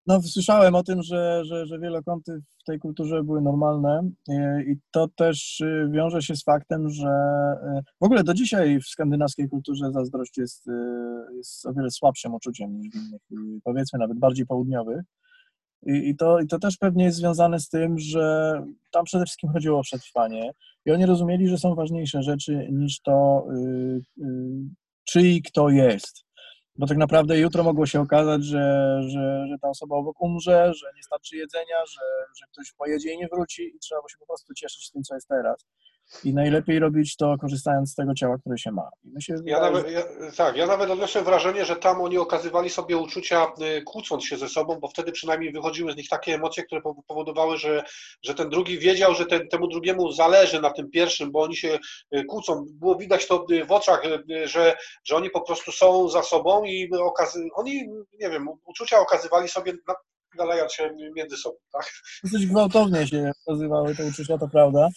[0.06, 4.76] No, słyszałem o tym, że, że, że wielokąty w tej kulturze były normalne e, i
[4.90, 9.48] to też e, wiąże się z faktem, że e, w ogóle do dzisiaj w skandynawskiej
[9.48, 10.66] kulturze zazdrość jest,
[11.36, 13.22] jest o wiele słabszym uczuciem niż w innych,
[13.64, 15.00] powiedzmy nawet bardziej południowych.
[15.86, 18.54] I, i, to, I to też pewnie jest związane z tym, że
[18.90, 20.50] tam przede wszystkim chodziło o przetrwanie
[20.86, 24.26] i oni rozumieli, że są ważniejsze rzeczy niż to, yy, yy,
[25.04, 26.24] czyj kto jest
[26.80, 30.86] bo tak naprawdę jutro mogło się okazać, że, że, że ta osoba obok umrze, że
[30.96, 32.00] nie starczy jedzenia, że,
[32.38, 35.28] że ktoś pojedzie i nie wróci i trzeba się po prostu cieszyć tym, co jest
[35.28, 35.66] teraz.
[36.24, 38.90] I najlepiej robić to korzystając z tego ciała, które się ma.
[39.20, 40.02] Się ja nawet, ja,
[40.36, 43.46] tak, ja nawet odniosłem wrażenie, że tam oni okazywali sobie uczucia
[43.78, 47.56] y, kłócąc się ze sobą, bo wtedy przynajmniej wychodziły z nich takie emocje, które powodowały,
[47.56, 47.82] że,
[48.22, 51.78] że ten drugi wiedział, że ten, temu drugiemu zależy na tym pierwszym, bo oni się
[52.16, 52.66] y, kłócą.
[52.70, 54.02] Było widać to y, w oczach,
[54.44, 57.88] że, że oni po prostu są za sobą i okazy, oni,
[58.20, 59.72] nie wiem, uczucia okazywali sobie
[60.38, 61.92] nalejać się między sobą, tak?
[62.24, 64.88] Dosyć gwałtownie się okazywały te uczucia, to prawda,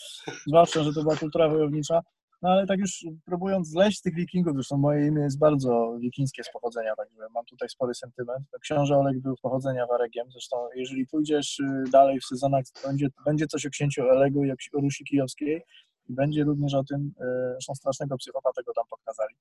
[0.48, 2.02] zwłaszcza, że to była kultura wojownicza,
[2.44, 6.52] no ale tak już próbując zleść tych wikingów, zresztą moje imię jest bardzo wikińskie z
[6.52, 8.46] pochodzenia, także mam tutaj spory sentyment.
[8.62, 13.66] Książę Olek był pochodzenia Waregiem, zresztą jeżeli pójdziesz y, dalej w sezonach, będzie, będzie coś
[13.66, 15.62] o księciu Olegu i o Rusi Kijowskiej
[16.10, 19.36] i będzie również o tym, y, zresztą strasznego psychopata go tam pokazali,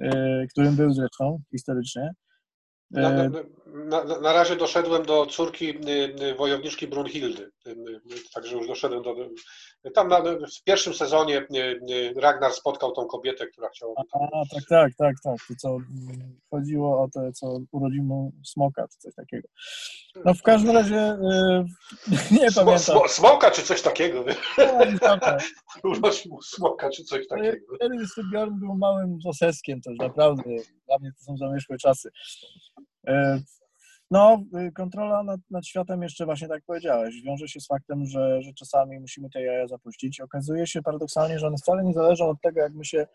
[0.00, 2.10] y, którym był zresztą historycznie.
[2.90, 7.74] Na, na, na, na, razie doszedłem do córki y, y, wojowniczki Brunhildy, y,
[8.34, 9.14] także już doszedłem do...
[9.94, 10.10] Tam
[10.60, 11.46] w pierwszym sezonie
[12.16, 13.94] Ragnar spotkał tą kobietę, która chciała...
[13.96, 15.36] A, tak, tak, tak, tak.
[15.48, 15.78] To co
[16.50, 19.48] chodziło o to, co urodził mu smoka, czy coś takiego.
[20.24, 21.16] No w każdym razie
[22.40, 22.98] nie Smo, pamiętam.
[23.08, 24.24] Smoka czy coś takiego?
[25.84, 27.76] Urodził mu smoka czy coś takiego.
[27.76, 27.96] Wtedy
[28.30, 30.42] Bjorn był małym zaseskiem też, naprawdę.
[30.86, 32.10] Dla mnie to są zamierzchłe czasy.
[33.06, 33.40] E,
[34.10, 38.42] no, y, kontrola nad, nad, światem jeszcze właśnie tak powiedziałeś, wiąże się z faktem, że,
[38.42, 40.20] że czasami musimy te jaja zapuścić.
[40.20, 43.06] Okazuje się paradoksalnie, że one wcale nie zależą od tego, jak my się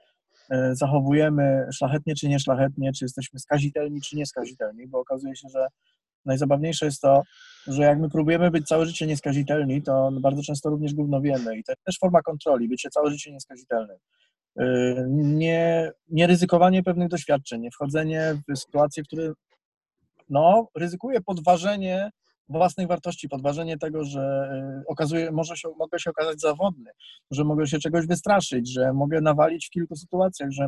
[0.49, 5.67] e, zachowujemy szlachetnie czy nieszlachetnie, czy jesteśmy skazitelni czy nieskazitelni, bo okazuje się, że
[6.25, 7.21] najzabawniejsze jest to,
[7.67, 11.63] że jak my próbujemy być całe życie nieskazitelni, to bardzo często również gówno wiemy i
[11.63, 13.97] to jest też forma kontroli, bycie całe życie nieskazitelnym.
[14.60, 19.34] Y, nie, nie ryzykowanie pewnych doświadczeń, nie wchodzenie w sytuacje, które
[20.30, 22.10] no, ryzykuje podważenie
[22.50, 24.50] własnej wartości, podważenie tego, że
[24.82, 26.92] y, okazuje, może się, mogę się okazać zawodny,
[27.32, 30.68] że mogę się czegoś wystraszyć, że mogę nawalić w kilku sytuacjach, że,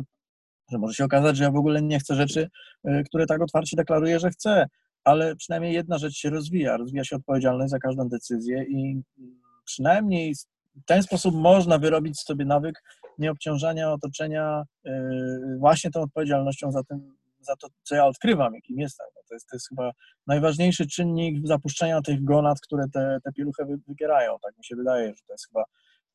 [0.70, 2.48] że może się okazać, że ja w ogóle nie chcę rzeczy,
[2.88, 4.66] y, które tak otwarcie deklaruję, że chcę,
[5.04, 9.02] ale przynajmniej jedna rzecz się rozwija, rozwija się odpowiedzialność za każdą decyzję i
[9.64, 12.82] przynajmniej w ten sposób można wyrobić sobie nawyk
[13.18, 14.90] nieobciążania otoczenia y,
[15.58, 17.16] właśnie tą odpowiedzialnością za, tym,
[17.48, 19.06] za to, co ja odkrywam, jakim jestem.
[19.16, 19.90] No to, jest, to jest chyba
[20.26, 24.36] najważniejszy czynnik zapuszczenia tych gonad, które te, te pieluchy wybierają.
[24.42, 25.64] Tak mi się wydaje, że to jest chyba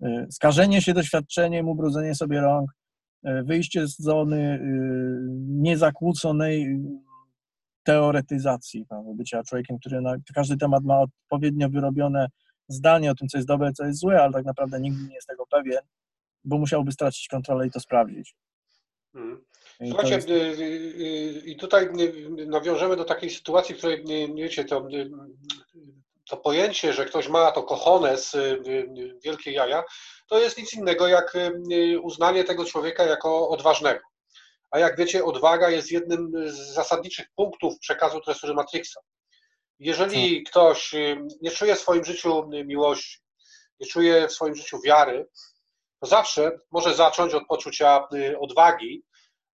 [0.10, 2.72] y, skażenie się doświadczeniem, ubrudzenie sobie rąk,
[3.28, 4.60] y, wyjście z zony
[5.48, 6.80] niezakłóconej
[7.84, 12.28] teoretyzacji, prawda, bycia człowiekiem, który na każdy temat ma odpowiednio wyrobione
[12.68, 15.28] zdanie o tym, co jest dobre, co jest złe, ale tak naprawdę nigdy nie jest
[15.28, 15.82] tego pewien,
[16.44, 18.36] bo musiałby stracić kontrolę i to sprawdzić.
[19.14, 19.46] Hmm.
[19.88, 20.30] Słuchajcie, jest...
[20.30, 21.90] Y, y, y, i tutaj
[22.48, 24.88] nawiążemy do takiej sytuacji, w której, nie wiecie, to,
[26.30, 28.32] to pojęcie, że ktoś ma to kochones,
[29.24, 29.84] wielkie jaja,
[30.28, 31.38] to jest nic innego jak
[32.02, 34.00] uznanie tego człowieka jako odważnego.
[34.72, 39.00] A jak wiecie, odwaga jest jednym z zasadniczych punktów przekazu tresury Matrixa.
[39.80, 40.96] Jeżeli ktoś
[41.42, 43.20] nie czuje w swoim życiu miłości,
[43.80, 45.28] nie czuje w swoim życiu wiary,
[46.00, 48.08] to zawsze może zacząć od poczucia
[48.40, 49.04] odwagi,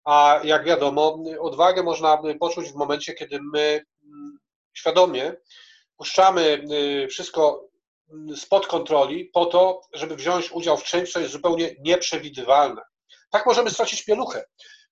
[0.09, 3.85] a jak wiadomo, odwagę można poczuć w momencie, kiedy my
[4.73, 5.33] świadomie
[5.97, 6.63] puszczamy
[7.09, 7.69] wszystko
[8.35, 12.81] spod kontroli po to, żeby wziąć udział w czymś, co jest zupełnie nieprzewidywalne.
[13.29, 14.45] Tak możemy stracić pieluchę.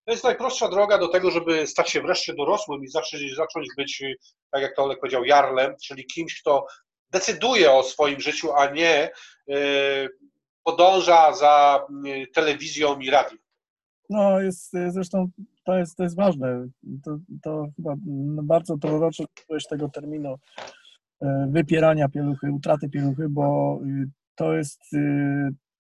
[0.06, 4.04] To jest najprostsza droga do tego, żeby stać się wreszcie dorosłym i zacząć, zacząć być,
[4.52, 6.66] tak jak to Olek powiedział, jarlem, czyli kimś, kto
[7.10, 9.12] decyduje o swoim życiu, a nie
[9.50, 9.58] e,
[10.64, 11.86] podąża za
[12.34, 13.47] telewizją i radiem.
[14.10, 15.30] No, jest, zresztą
[15.66, 16.68] to jest, to jest ważne.
[17.04, 17.96] To, to chyba
[18.44, 19.24] bardzo proroczy
[19.70, 20.36] tego terminu
[21.22, 23.80] e, wypierania pieluchy, utraty pieluchy, bo
[24.36, 24.82] to jest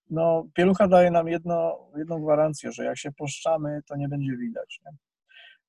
[0.09, 4.79] no, pielucha daje nam jedno, jedną gwarancję, że jak się poszczamy, to nie będzie widać.
[4.85, 4.91] Nie?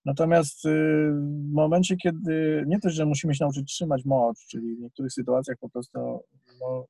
[0.05, 0.69] Natomiast y,
[1.13, 5.57] w momencie, kiedy nie też, że musimy się nauczyć trzymać mocz, czyli w niektórych sytuacjach
[5.61, 6.23] po prostu
[6.61, 6.85] no,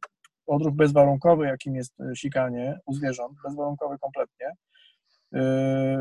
[0.47, 4.47] odruch bezwarunkowy, jakim jest y, sikanie u zwierząt, bezwarunkowy kompletnie,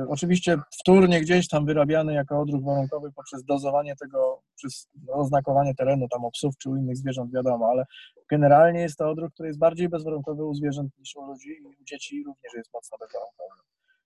[0.07, 6.21] oczywiście wtórnie gdzieś tam wyrabiany jako odruch warunkowy poprzez dozowanie tego, przez oznakowanie terenu tam
[6.31, 7.85] psów czy u innych zwierząt, wiadomo, ale
[8.29, 11.83] generalnie jest to odruch, który jest bardziej bezwarunkowy u zwierząt niż u ludzi i u
[11.83, 13.61] dzieci również jest mocno bezwarunkowy.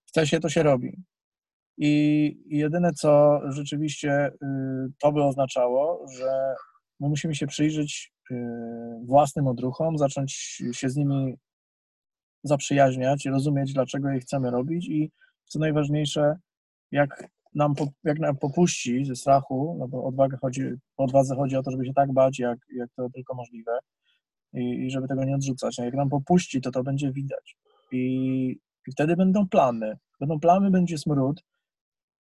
[0.06, 0.98] Chce się, to się robi.
[1.78, 6.56] I jedyne, co rzeczywiście yy, to by oznaczało, że
[7.00, 8.38] my musimy się przyjrzeć yy,
[9.06, 11.38] własnym odruchom, zacząć się z nimi
[12.44, 15.12] zaprzyjaźniać, rozumieć, dlaczego je chcemy robić i
[15.46, 16.36] co najważniejsze,
[16.92, 17.74] jak nam,
[18.04, 20.64] jak nam popuści ze strachu, no bo odwaga chodzi,
[20.98, 23.80] o odwadze chodzi o to, żeby się tak bać, jak, jak to tylko możliwe
[24.54, 25.80] i, i żeby tego nie odrzucać.
[25.80, 27.58] A jak nam popuści, to to będzie widać.
[27.92, 28.06] I,
[28.88, 29.98] I wtedy będą plamy.
[30.20, 31.44] Będą plamy, będzie smród.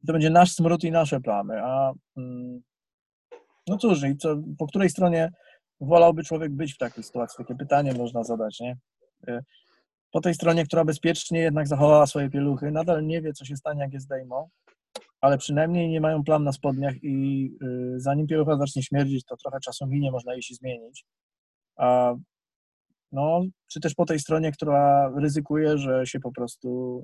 [0.07, 1.63] To będzie nasz smród i nasze plamy.
[1.63, 2.62] A mm,
[3.67, 5.31] no cóż, i co, po której stronie
[5.81, 7.38] wolałby człowiek być w takiej sytuacji?
[7.38, 8.77] Takie pytanie można zadać, nie?
[10.12, 13.82] Po tej stronie, która bezpiecznie jednak zachowała swoje pieluchy, nadal nie wie, co się stanie,
[13.82, 14.50] jak je zdejmą,
[15.21, 19.60] ale przynajmniej nie mają plam na spodniach i y, zanim pielucha zacznie śmierdzić, to trochę
[19.60, 21.06] czasu minie, można jej się zmienić.
[21.76, 22.15] A
[23.12, 27.04] no, czy też po tej stronie, która ryzykuje, że się po prostu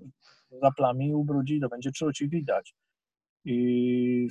[0.62, 2.76] zaplami, ubrudzi, to będzie czuć i widać.
[3.46, 4.28] I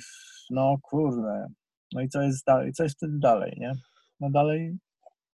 [0.49, 1.47] no kurde,
[1.93, 3.73] no i co jest dalej, co jest wtedy dalej, nie?
[4.19, 4.77] No dalej,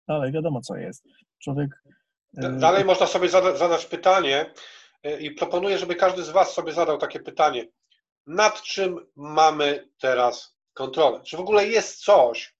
[0.07, 1.03] dalej wiadomo co jest.
[1.39, 1.83] Człowiek
[2.33, 4.53] Dalej można sobie zada zadać pytanie
[5.03, 7.67] e, i proponuję, żeby każdy z Was sobie zadał takie pytanie.
[8.27, 11.21] Nad czym mamy teraz kontrolę?
[11.23, 12.55] Czy w ogóle jest coś,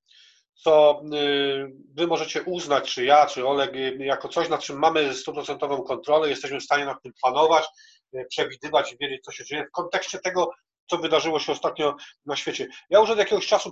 [0.53, 5.13] co y, Wy możecie uznać, czy ja, czy Oleg, y, jako coś, nad czym mamy
[5.13, 7.65] stuprocentową kontrolę, jesteśmy w stanie nad tym planować,
[8.15, 10.51] y, przewidywać i wiedzieć, co się dzieje w kontekście tego,
[10.88, 12.67] co wydarzyło się ostatnio na świecie.
[12.89, 13.72] Ja już od jakiegoś czasu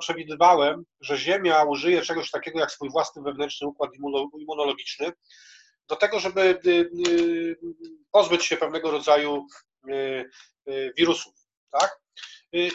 [0.00, 3.90] przewidywałem, że Ziemia użyje czegoś takiego jak swój własny wewnętrzny układ
[4.38, 5.12] immunologiczny
[5.90, 6.70] do tego, żeby y,
[7.08, 7.56] y,
[8.10, 9.46] pozbyć się pewnego rodzaju
[9.88, 11.32] y, wirusów.
[11.70, 12.00] Tak?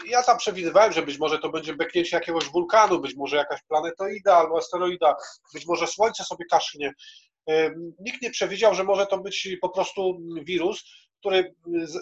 [0.06, 4.36] Ja tam przewidywałem, że być może to będzie beknięcie jakiegoś wulkanu, być może jakaś planetoida
[4.36, 5.16] albo asteroida,
[5.54, 6.92] być może Słońce sobie kasznie.
[8.00, 10.84] Nikt nie przewidział, że może to być po prostu wirus,
[11.26, 11.54] który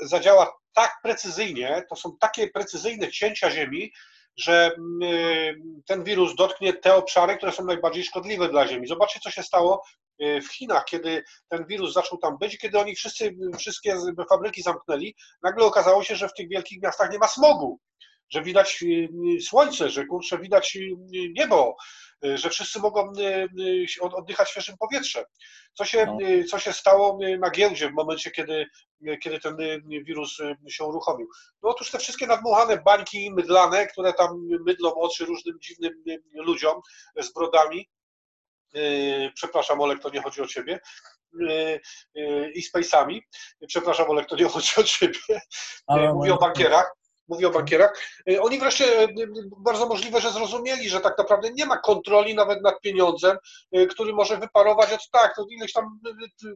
[0.02, 3.92] zadziała tak precyzyjnie, to są takie precyzyjne cięcia Ziemi,
[4.36, 4.70] że
[5.86, 8.86] ten wirus dotknie te obszary, które są najbardziej szkodliwe dla Ziemi.
[8.86, 9.82] Zobaczcie, co się stało
[10.20, 13.96] w Chinach, kiedy ten wirus zaczął tam być, kiedy oni wszyscy, wszystkie
[14.28, 17.80] fabryki zamknęli, nagle okazało się, że w tych wielkich miastach nie ma smogu
[18.30, 20.96] że widać y, y, słońce, że kurczę, widać y,
[21.36, 21.76] niebo,
[22.34, 23.12] że wszyscy mogą
[24.12, 25.24] oddychać świeżym powietrzem.
[25.74, 26.18] Co się, no.
[26.50, 28.66] co się stało na giełdzie w momencie, kiedy,
[29.22, 29.56] kiedy ten
[30.04, 31.28] wirus się uruchomił?
[31.62, 34.28] No otóż te wszystkie nadmuchane bańki mydlane, które tam
[34.66, 35.92] mydlą oczy różnym dziwnym
[36.34, 36.80] ludziom
[37.20, 37.88] z brodami,
[39.34, 40.80] przepraszam Olek, to nie chodzi o Ciebie,
[42.54, 43.20] i Space'ami,
[43.66, 45.40] przepraszam Olek, to nie chodzi o Ciebie,
[45.86, 46.96] Ale mówię o bankierach,
[47.28, 48.00] Mówię o bankierach.
[48.30, 49.08] Y, oni wreszcie y,
[49.58, 53.36] bardzo możliwe, że zrozumieli, że tak naprawdę nie ma kontroli nawet nad pieniądzem,
[53.76, 56.00] y, który może wyparować od tak, to ileś tam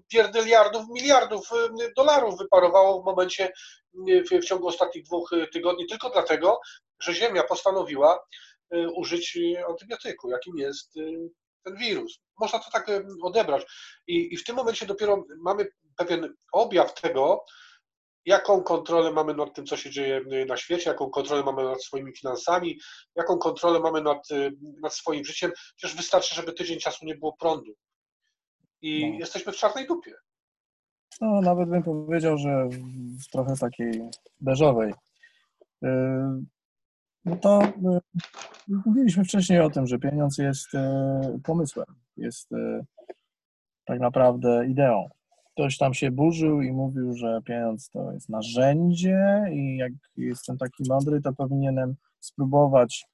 [0.09, 1.50] pierdyliardów, miliardów
[1.96, 3.52] dolarów wyparowało w momencie,
[4.31, 6.61] w, w ciągu ostatnich dwóch tygodni, tylko dlatego,
[7.00, 8.18] że Ziemia postanowiła
[8.94, 10.94] użyć antybiotyku, jakim jest
[11.64, 12.18] ten wirus.
[12.40, 12.87] Można to tak
[13.22, 13.66] odebrać.
[14.07, 17.44] I, I w tym momencie dopiero mamy pewien objaw tego,
[18.28, 22.16] jaką kontrolę mamy nad tym, co się dzieje na świecie, jaką kontrolę mamy nad swoimi
[22.16, 22.78] finansami,
[23.16, 24.28] jaką kontrolę mamy nad,
[24.82, 25.52] nad swoim życiem.
[25.76, 27.72] Przecież wystarczy, żeby tydzień czasu nie było prądu.
[28.82, 29.18] I no.
[29.18, 30.14] jesteśmy w czarnej dupie.
[31.20, 32.68] No, nawet bym powiedział, że
[33.24, 34.00] w trochę takiej
[34.40, 34.92] beżowej.
[35.84, 35.88] Y,
[37.24, 38.00] no to y,
[38.86, 40.78] mówiliśmy wcześniej o tym, że pieniądz jest y,
[41.44, 41.86] pomysłem,
[42.16, 42.48] jest
[43.84, 45.08] tak naprawdę ideą
[45.58, 50.82] ktoś tam się burzył i mówił, że pieniądz to jest narzędzie i jak jestem taki
[50.88, 53.06] mądry, to powinienem spróbować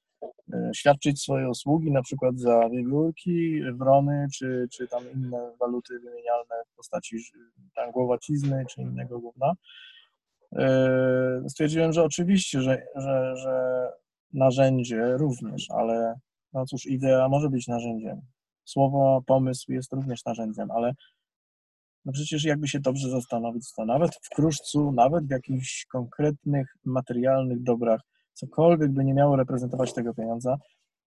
[0.53, 6.55] e, świadczyć swoje usługi, na przykład za wiewiórki, wrony, czy, czy tam inne waluty wymienialne
[6.71, 7.17] w postaci
[7.75, 9.53] tam głowacizny, czy innego gówna.
[10.55, 13.87] E, stwierdziłem, że oczywiście, że, że, że
[14.33, 16.19] narzędzie również, ale
[16.53, 18.21] no cóż, idea może być narzędziem.
[18.65, 20.93] Słowo, pomysł jest również narzędziem, ale
[22.05, 27.63] no przecież jakby się dobrze zastanowić, to nawet w kruszcu, nawet w jakichś konkretnych materialnych
[27.63, 28.01] dobrach,
[28.33, 30.57] cokolwiek by nie miało reprezentować tego pieniądza,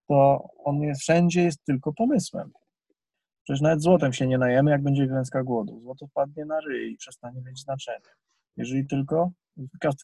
[0.08, 2.50] to on jest, wszędzie jest tylko pomysłem.
[3.44, 5.80] Przecież nawet złotem się nie najemy, jak będzie klęska głodu.
[5.80, 8.06] Złoto wpadnie na ryj i przestanie mieć znaczenie.
[8.56, 9.30] Jeżeli tylko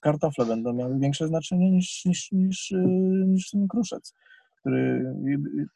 [0.02, 2.84] kartofle będą miały większe znaczenie niż, niż, niż, y,
[3.26, 4.14] niż ten kruszec,
[4.60, 5.14] który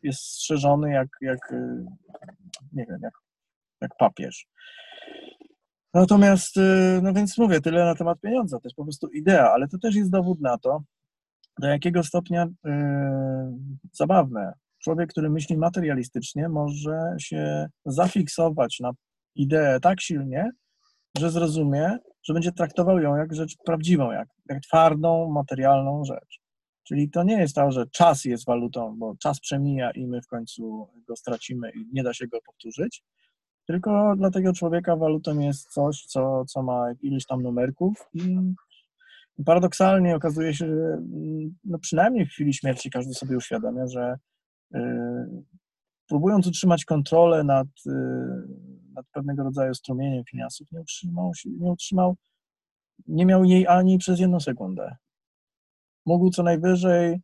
[0.03, 1.55] jest strzeżony jak, jak
[2.73, 3.15] nie wiem, jak,
[3.81, 4.47] jak papież.
[5.95, 9.69] Natomiast, y, no więc mówię, tyle na temat pieniądza, to jest po prostu idea, ale
[9.69, 10.83] to też jest dowód na to,
[11.59, 12.73] do jakiego stopnia yy,
[13.93, 14.53] zabawne.
[14.85, 18.91] Człowiek, który myśli materialistycznie, może się zafiksować na
[19.35, 20.51] ideę tak silnie,
[21.19, 26.41] że zrozumie, że będzie traktował ją jak rzecz prawdziwą, jak, jak twardą, materialną rzecz.
[26.89, 30.27] Czyli to nie jest to, że czas jest walutą, bo czas przemija i my w
[30.27, 33.03] końcu go stracimy i nie da się go powtórzyć,
[33.69, 40.17] tylko dla tego człowieka walutą jest coś, co, co ma ileś tam numerków i paradoksalnie
[40.17, 41.03] okazuje się, że
[41.65, 44.19] no przynajmniej w chwili śmierci każdy sobie uświadamia, że
[44.75, 44.79] y,
[46.09, 47.91] próbując utrzymać kontrolę nad, y,
[48.95, 52.17] nad pewnego rodzaju strumieniem finansów, nie utrzymał, nie utrzymał,
[53.07, 54.97] nie miał jej ani przez jedną sekundę.
[56.07, 57.21] Mógł co najwyżej,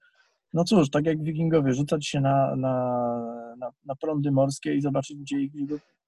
[0.52, 5.16] no cóż, tak jak wikingowie, rzucać się na, na, na, na prądy morskie i zobaczyć,
[5.16, 5.52] gdzie ich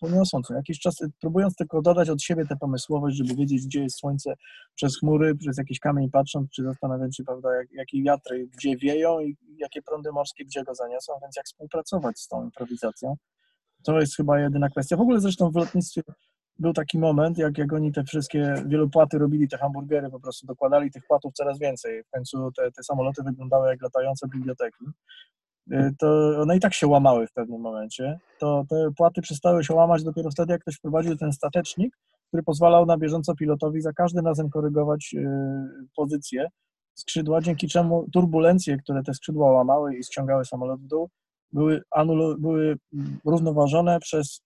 [0.00, 3.98] poniosą co jakiś czas, próbując tylko dodać od siebie tę pomysłowość, żeby wiedzieć, gdzie jest
[3.98, 4.34] słońce
[4.74, 9.20] przez chmury, przez jakiś kamień patrząc, czy zastanawiać się, prawda, jak, jakie wiatry gdzie wieją
[9.20, 13.16] i jakie prądy morskie gdzie go zaniosą, więc jak współpracować z tą improwizacją.
[13.84, 14.96] To jest chyba jedyna kwestia.
[14.96, 16.02] W ogóle zresztą w lotnictwie
[16.58, 20.90] był taki moment, jak, jak oni te wszystkie wielopłaty robili, te hamburgery, po prostu dokładali
[20.90, 22.04] tych płatów coraz więcej.
[22.04, 24.84] W końcu te, te samoloty wyglądały jak latające biblioteki.
[25.72, 29.74] Y, to one i tak się łamały w pewnym momencie, to te płaty przestały się
[29.74, 31.96] łamać dopiero wtedy, jak ktoś wprowadził ten statecznik,
[32.28, 35.26] który pozwalał na bieżąco pilotowi za każdym razem korygować y,
[35.96, 36.48] pozycję
[36.94, 41.10] skrzydła, dzięki czemu turbulencje, które te skrzydła łamały i ściągały samolot w dół,
[41.52, 42.76] były, anulu, były
[43.24, 44.40] równoważone przez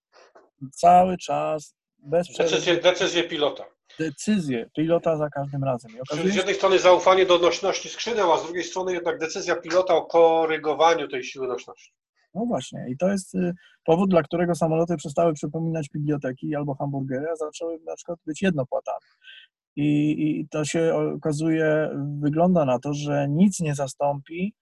[0.72, 2.50] cały czas bez przerwy.
[2.50, 3.64] Decyzję, decyzję pilota
[4.00, 5.90] decyzję pilota za każdym razem.
[6.00, 6.32] Okazuje...
[6.32, 10.02] Z jednej strony zaufanie do nośności skrzydeł, a z drugiej strony jednak decyzja pilota o
[10.02, 11.92] korygowaniu tej siły nośności.
[12.34, 17.26] No właśnie, i to jest y, powód, dla którego samoloty przestały przypominać biblioteki albo hamburgery,
[17.32, 19.06] a zaczęły na przykład być jednopłatami.
[19.76, 20.10] I,
[20.40, 24.54] I to się okazuje, wygląda na to, że nic nie zastąpi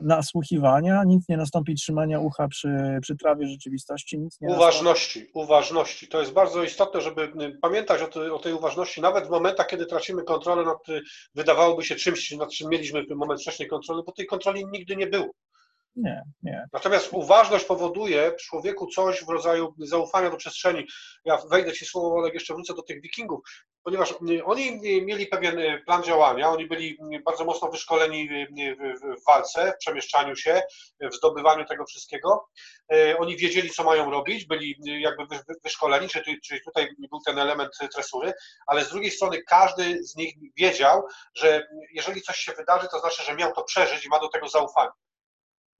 [0.00, 5.38] nasłuchiwania, nic nie nastąpi trzymania ucha przy, przy trawie rzeczywistości, nic nie Uważności, nastąpi.
[5.44, 6.08] uważności.
[6.08, 9.86] To jest bardzo istotne, żeby pamiętać o, tej, o tej uważności, nawet w momentach, kiedy
[9.86, 11.02] tracimy kontrolę nad, y,
[11.34, 15.06] wydawałoby się czymś, nad czym mieliśmy w moment wcześniej kontrolę, bo tej kontroli nigdy nie
[15.06, 15.30] było.
[15.96, 16.66] Nie, nie.
[16.72, 20.86] Natomiast uważność powoduje w człowieku coś w rodzaju zaufania do przestrzeni.
[21.24, 23.40] Ja wejdę Ci słowo, ale jeszcze wrócę do tych wikingów,
[23.88, 29.24] ponieważ y, oni mieli pewien y, plan działania, oni byli y, bardzo mocno wyszkoleni w
[29.26, 30.62] walce, w przemieszczaniu się,
[31.00, 32.48] w zdobywaniu tego wszystkiego.
[33.18, 35.24] Oni wiedzieli, co mają robić, byli jakby
[35.64, 38.32] wyszkoleni, czyli tutaj był ten element tresury,
[38.66, 41.02] ale z drugiej strony każdy z nich wiedział,
[41.34, 44.48] że jeżeli coś się wydarzy, to znaczy, że miał to przeżyć i ma do tego
[44.48, 44.90] zaufanie.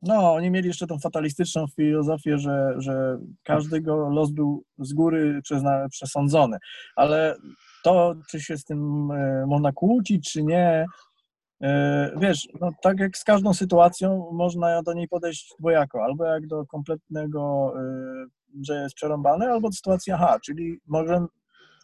[0.02, 5.40] No, oni mieli jeszcze tą fatalistyczną filozofię, że, że każdego los był z góry
[5.90, 6.58] przesądzony,
[6.96, 7.36] ale
[7.84, 10.86] to, czy się z tym e, można kłócić, czy nie,
[11.62, 16.46] e, wiesz, no tak jak z każdą sytuacją, można do niej podejść dwojako, albo jak
[16.46, 18.26] do kompletnego, e,
[18.62, 21.26] że jest przerąbane, albo do sytuacji aha, czyli możemy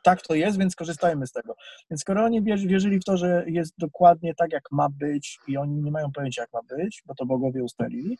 [0.04, 1.54] tak to jest, więc korzystajmy z tego.
[1.90, 5.83] Więc skoro oni wierzyli w to, że jest dokładnie tak, jak ma być i oni
[5.83, 8.18] nie mają pojęcia, jak ma być, bo to bogowie ustalili,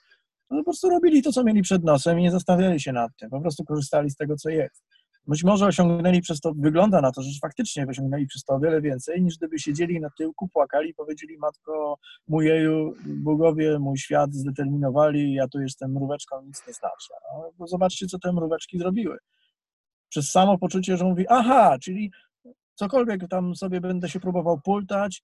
[0.49, 3.31] to po prostu robili to, co mieli przed nosem i nie zastanawiali się nad tym,
[3.31, 4.85] po prostu korzystali z tego, co jest.
[5.27, 8.81] Być może osiągnęli przez to, wygląda na to, że faktycznie osiągnęli przez to o wiele
[8.81, 14.35] więcej, niż gdyby siedzieli na tyłku, płakali i powiedzieli, matko, mój jeju, bogowie, mój świat
[14.35, 17.13] zdeterminowali, ja tu jestem mróweczką, nic nie znaczy.
[17.59, 19.19] No, zobaczcie, co te mróweczki zrobiły
[20.09, 22.13] przez samo poczucie, że mówi, aha, czyli
[22.75, 25.23] cokolwiek tam sobie będę się próbował pultać,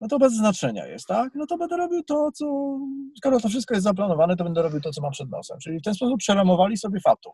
[0.00, 1.34] no to bez znaczenia jest, tak?
[1.34, 2.78] No to będę robił to, co,
[3.16, 5.58] skoro to wszystko jest zaplanowane, to będę robił to, co mam przed nosem.
[5.58, 7.30] Czyli w ten sposób przeramowali sobie fatu.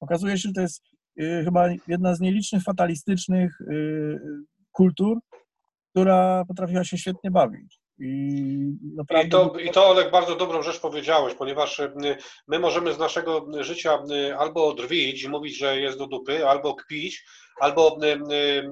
[0.00, 0.82] Okazuje się, że to jest
[1.18, 4.20] chyba jedna z nielicznych fatalistycznych y,
[4.72, 5.18] kultur,
[5.90, 7.82] która potrafiła się świetnie bawić.
[7.98, 9.26] I, naprawdę...
[9.26, 11.92] I, to, I to, Olek, bardzo dobrą rzecz powiedziałeś, ponieważ y,
[12.48, 16.74] my możemy z naszego życia y, albo drwić i mówić, że jest do dupy, albo
[16.74, 17.24] kpić,
[17.60, 18.68] albo y,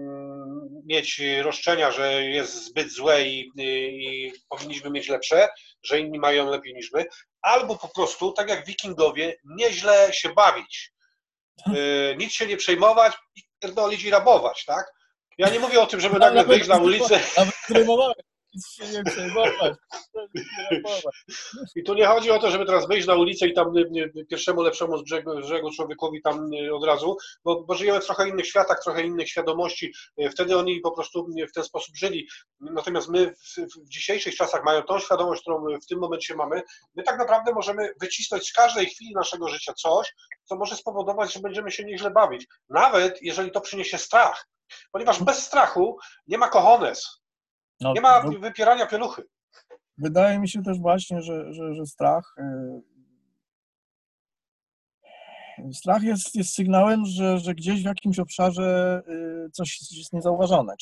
[0.86, 5.48] mieć roszczenia, że jest zbyt złe i, i powinniśmy mieć lepsze,
[5.82, 7.04] że inni mają lepiej niż my,
[7.42, 10.92] albo po prostu, tak jak wikingowie, nieźle się bawić.
[12.16, 14.92] Nic się nie przejmować i pierdolić i rabować, tak?
[15.38, 17.20] Ja nie mówię o tym, żeby nagle wyjść na ulicę.
[17.38, 17.54] Nawet
[18.92, 19.74] nie przejmować.
[21.76, 23.72] I tu nie chodzi o to, żeby teraz wyjść na ulicę i tam
[24.30, 28.46] pierwszemu lepszemu z brzegu, brzegu człowiekowi tam od razu, bo, bo żyjemy w trochę innych
[28.46, 29.92] światach, trochę innych świadomości.
[30.30, 32.28] Wtedy oni po prostu w ten sposób żyli.
[32.60, 36.62] Natomiast my w, w dzisiejszych czasach mają tą świadomość, którą w tym momencie mamy.
[36.94, 41.40] My tak naprawdę możemy wycisnąć z każdej chwili naszego życia coś, co może spowodować, że
[41.40, 42.46] będziemy się nieźle bawić.
[42.68, 44.46] Nawet jeżeli to przyniesie strach.
[44.92, 47.19] Ponieważ bez strachu nie ma kochones.
[47.80, 49.22] No, nie ma wypierania pieluchy.
[49.98, 52.34] Wydaje mi się też właśnie, że, że, że strach.
[55.58, 60.74] Yy, strach jest, jest sygnałem, że, że gdzieś w jakimś obszarze yy, coś jest niezauważone.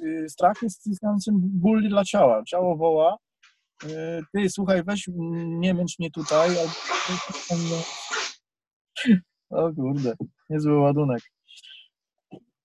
[0.00, 2.42] Yy, strach jest sygnałem ból dla ciała.
[2.44, 3.16] Ciało woła.
[4.34, 5.08] Ty, słuchaj, weź,
[5.44, 6.50] nie męcz mnie tutaj.
[9.50, 10.14] O kurde,
[10.50, 11.22] niezły ładunek.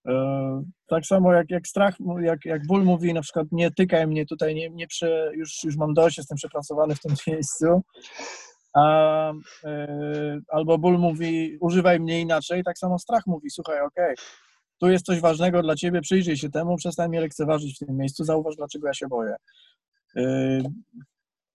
[0.08, 4.26] E, tak samo jak, jak strach, jak, jak ból mówi na przykład nie tykaj mnie
[4.26, 7.82] tutaj, nie, nie prze, już, już mam dość, jestem przepracowany w tym miejscu,
[8.74, 9.32] a,
[9.64, 14.16] e, albo ból mówi używaj mnie inaczej, tak samo strach mówi słuchaj, okej, okay,
[14.80, 18.24] tu jest coś ważnego dla ciebie, przyjrzyj się temu, przestań mnie lekceważyć w tym miejscu,
[18.24, 19.36] zauważ dlaczego ja się boję.
[20.16, 20.62] E,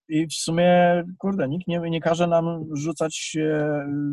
[0.09, 3.69] I w sumie, kurde, nikt nie, nie każe nam rzucać się,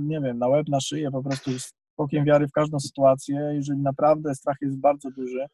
[0.07, 1.51] nie wiem, na łeb, na szyję, po prostu
[1.99, 5.45] okiem wiary w każdą sytuację, jeżeli naprawdę strach jest bardzo duży,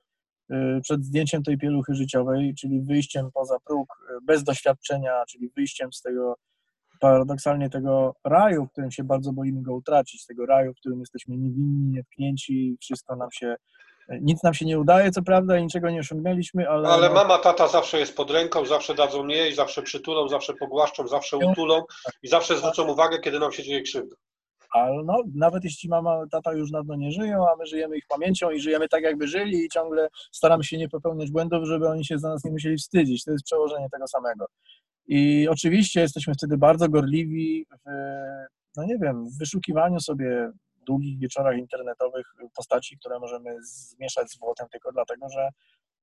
[0.51, 5.93] y, przed zdjęciem tej pieluchy życiowej, czyli wyjściem poza próg y, bez doświadczenia, czyli wyjściem
[5.93, 6.35] z tego
[6.99, 11.37] paradoksalnie tego raju, w którym się bardzo boimy go utracić, tego raju, w którym jesteśmy
[11.37, 13.55] niewinni, nietknięci, wszystko nam się,
[14.11, 16.89] y, nic nam się nie udaje, co prawda, niczego nie osiągnęliśmy, ale...
[16.89, 21.37] Ale mama, tata zawsze jest pod ręką, zawsze dadzą jeść, zawsze przytulą, zawsze pogłaszczą, zawsze
[21.37, 21.83] utulą
[22.23, 24.15] i zawsze zwrócą uwagę, kiedy nam się dzieje krzywda
[24.75, 28.51] ale no, nawet jeśli mama, tata już dawno nie żyją, a my żyjemy ich pamięcią
[28.51, 32.19] i żyjemy tak, jakby żyli i ciągle staramy się nie popełniać błędów, żeby oni się
[32.19, 33.23] za nas nie musieli wstydzić.
[33.23, 34.45] To jest przełożenie tego samego.
[35.07, 37.89] I oczywiście jesteśmy wtedy bardzo gorliwi w,
[38.77, 40.51] no nie wiem, w wyszukiwaniu sobie
[40.85, 45.49] długich wieczorach internetowych postaci, które możemy zmieszać z złotem tylko dlatego, że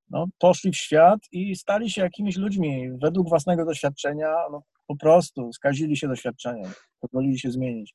[0.09, 5.53] no, poszli w świat i stali się jakimiś ludźmi według własnego doświadczenia, no, po prostu
[5.53, 7.93] skazili się doświadczeniem, pozwolili się zmienić.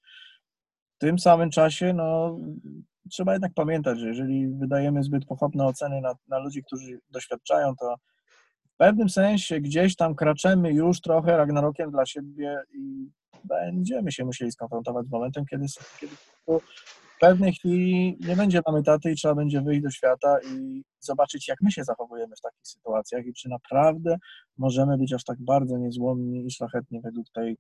[0.99, 2.37] W tym samym czasie, no,
[3.11, 7.95] trzeba jednak pamiętać, że jeżeli wydajemy zbyt pochopne oceny na, na ludzi, którzy doświadczają, to
[8.79, 13.11] pewnym sensie gdzieś tam kraczemy już trochę Ragnarokiem dla siebie i
[13.45, 15.67] będziemy się musieli skonfrontować z momentem, kiedy,
[16.01, 20.83] kiedy w pewnej chwili nie będzie mamy taty i trzeba będzie wyjść do świata i
[21.01, 24.17] zobaczyć, jak my się zachowujemy w takich sytuacjach i czy naprawdę
[24.59, 27.57] możemy być aż tak bardzo niezłomni i szlachetni według tej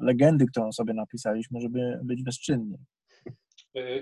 [0.00, 2.76] legendy, którą sobie napisaliśmy, żeby być bezczynni.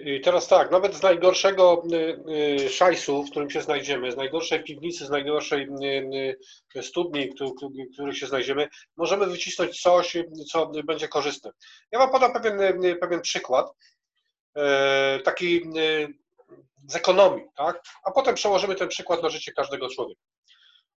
[0.05, 4.65] I teraz tak, nawet z najgorszego y, y, szajsu, w którym się znajdziemy, z najgorszej
[4.65, 5.69] piwnicy, z najgorszej
[6.77, 10.17] y, studni, w której się znajdziemy, możemy wycisnąć coś,
[10.53, 11.51] co będzie korzystne.
[11.93, 12.59] Ja Wam podam pewien,
[13.01, 13.67] pewien przykład,
[15.25, 15.63] taki
[16.87, 17.83] z ekonomii, tak?
[18.05, 20.21] a potem przełożymy ten przykład na życie każdego człowieka.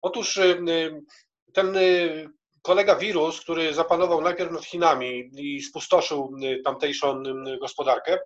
[0.02, 0.40] Otóż
[1.54, 1.78] ten
[2.66, 6.32] kolega wirus, który zapanował najpierw nad Chinami i spustoszył
[6.64, 7.24] tamtejszą
[7.62, 8.20] gospodarkę,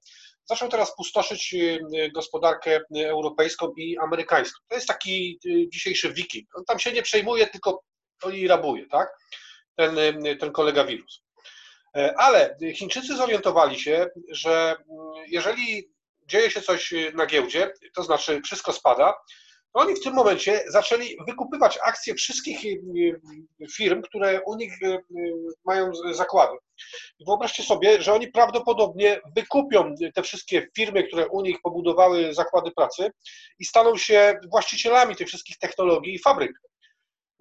[0.46, 4.60] zaczął teraz pustoszyć y, gospodarkę europejską i amerykańską.
[4.68, 6.48] To jest taki y, dzisiejszy wiking.
[6.56, 7.84] On tam się nie przejmuje, tylko
[8.34, 9.10] i rabuje, tak?
[9.76, 11.24] Ten, y, ten kolega wirus.
[11.98, 14.76] E, ale Chińczycy zorientowali się, że
[15.28, 15.90] jeżeli
[16.26, 19.14] dzieje się coś na giełdzie, to znaczy wszystko spada,
[19.74, 22.60] to oni w tym momencie zaczęli wykupywać akcje wszystkich
[23.76, 24.74] firm, które u nich
[25.66, 26.58] mają zakłady.
[27.28, 33.12] Wyobraźcie sobie, że oni prawdopodobnie wykupią te wszystkie firmy, które u nich pobudowały zakłady pracy
[33.60, 36.52] i staną się właścicielami tych wszystkich technologii i fabryk.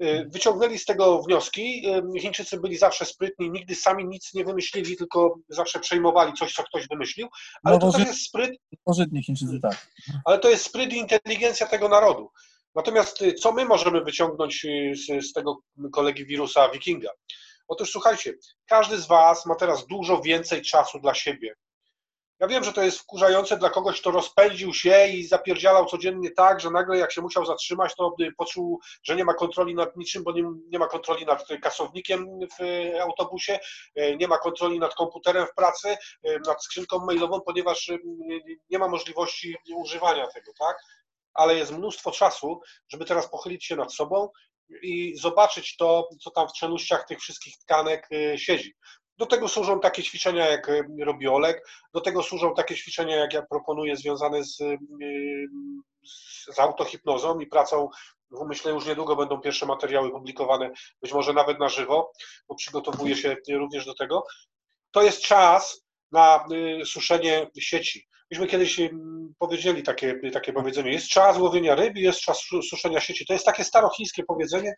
[0.02, 1.82] Y, wyciągnęli z tego wnioski.
[2.16, 6.62] Y, Chińczycy byli zawsze sprytni, nigdy sami nic nie wymyślili, tylko zawsze przejmowali coś, co
[6.62, 7.28] ktoś wymyślił.
[7.64, 8.50] Ale no, to też jest spryt.
[8.84, 9.86] Pożytni Chińczycy, tak.
[10.24, 12.30] Ale to jest spryt i inteligencja tego narodu.
[12.74, 15.58] Natomiast y, co my możemy wyciągnąć z, z tego
[15.92, 17.10] kolegi wirusa Wikinga?
[17.68, 18.34] Otóż słuchajcie,
[18.66, 21.54] każdy z Was ma teraz dużo więcej czasu dla siebie.
[22.40, 26.60] Ja wiem, że to jest wkurzające dla kogoś, kto rozpędził się i zapierdzialał codziennie tak,
[26.60, 30.32] że nagle jak się musiał zatrzymać, to poczuł, że nie ma kontroli nad niczym, bo
[30.32, 32.26] nie, nie ma kontroli nad kasownikiem
[32.58, 32.62] w
[33.00, 33.58] autobusie,
[33.94, 37.98] e, nie ma kontroli nad komputerem w pracy, e, nad skrzynką mailową, ponieważ e,
[38.70, 40.76] nie ma możliwości używania tego, tak?
[41.34, 44.28] Ale jest mnóstwo czasu, żeby teraz pochylić się nad sobą
[44.82, 48.74] i zobaczyć to, co tam w czeluściach tych wszystkich tkanek siedzi.
[49.18, 53.32] Do tego służą takie ćwiczenia, jak y, robi Olek, do tego służą takie ćwiczenia, jak
[53.32, 54.78] ja proponuję, związane z, y,
[56.52, 57.88] z autohipnozą i pracą
[58.30, 60.70] Myślę, już niedługo będą pierwsze materiały publikowane,
[61.02, 62.12] być może nawet na żywo,
[62.48, 64.24] bo przygotowuję się również do tego.
[64.90, 66.44] To jest czas na
[66.84, 68.08] suszenie sieci.
[68.30, 68.80] Myśmy kiedyś
[69.38, 73.26] powiedzieli takie, takie powiedzenie, jest czas łowienia ryb i jest czas suszenia sieci.
[73.26, 74.74] To jest takie starochińskie powiedzenie,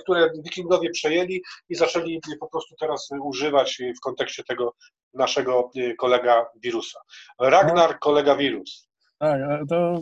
[0.00, 4.74] które wikingowie przejęli i zaczęli po prostu teraz używać w kontekście tego
[5.14, 7.00] naszego kolega wirusa.
[7.40, 8.88] Ragnar, kolega wirus.
[9.18, 10.00] Tak, to,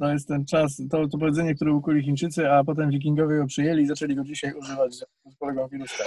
[0.00, 3.82] to jest ten czas, to, to powiedzenie, które ukuli Chińczycy, a potem wikingowie go przyjęli
[3.82, 6.04] i zaczęli go dzisiaj używać z kolegą wirusa.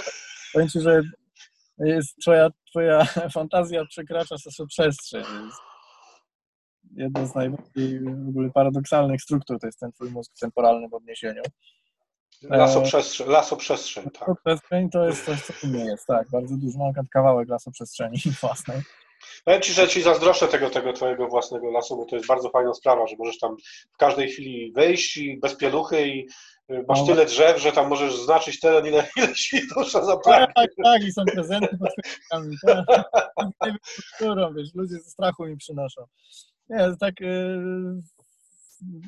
[0.52, 1.02] Powiem Ci, że
[1.78, 5.24] jest twoja, twoja fantazja przekracza stosu przestrzeń
[7.00, 11.42] jedno z najbardziej w ogóle paradoksalnych struktur to jest ten twój mózg temporalny w odniesieniu.
[12.42, 14.28] Lasoprzestrzeń, lasoprzestrzeń, tak.
[14.28, 18.82] Lasoprzestrzeń to jest coś, co nie jest, tak, bardzo dużo, mam kawałek lasoprzestrzeni własnej.
[19.44, 22.74] Powiem Ci, że Ci zazdroszczę tego, tego Twojego własnego lasu, bo to jest bardzo fajna
[22.74, 23.56] sprawa, że możesz tam
[23.94, 26.28] w każdej chwili wejść i bez pieluchy i
[26.70, 30.52] y, masz no, tyle drzew, że tam możesz znaczyć teren, ile, ile świdusza zapłaci.
[30.54, 33.72] Tak, tak, i są prezenty pod chwilami, tak.
[34.56, 36.04] wiesz, ludzie ze strachu mi przynoszą.
[36.70, 37.62] Nie, tak y,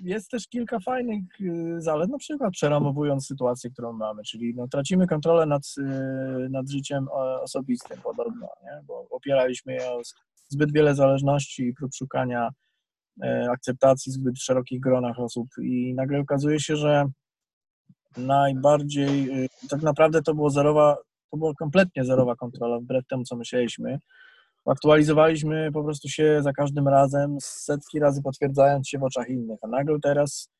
[0.02, 5.06] jest też kilka fajnych y, zalet, na przykład przeramowując sytuację, którą mamy, czyli no, tracimy
[5.06, 7.08] kontrolę nad, y, nad życiem
[7.42, 8.82] osobistym podobno, nie?
[8.86, 10.00] bo opieraliśmy je o
[10.48, 12.50] zbyt wiele zależności i prób szukania
[13.50, 17.04] akceptacji w zbyt szerokich gronach osób i nagle okazuje się, że
[18.16, 19.30] najbardziej,
[19.70, 20.96] tak naprawdę to było zerowa,
[21.30, 23.98] to była kompletnie zerowa kontrola, wbrew temu, co myśleliśmy,
[24.66, 29.66] aktualizowaliśmy po prostu się za każdym razem, setki razy potwierdzając się w oczach innych, a
[29.66, 30.50] nagle teraz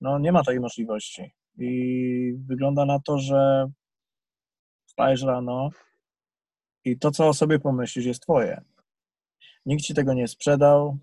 [0.00, 1.34] no, nie ma tej możliwości.
[1.58, 3.70] I wygląda na to, że
[4.86, 5.70] wstajesz rano
[6.84, 8.60] i to, co o sobie pomyślisz, jest twoje.
[9.66, 10.98] Nikt ci tego nie sprzedał,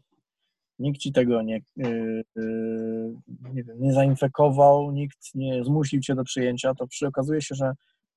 [0.80, 3.16] nikt ci tego nie, yy, yy,
[3.54, 7.74] nie, wiem, nie zainfekował, nikt nie zmusił cię do przyjęcia, to przy okazuje się, że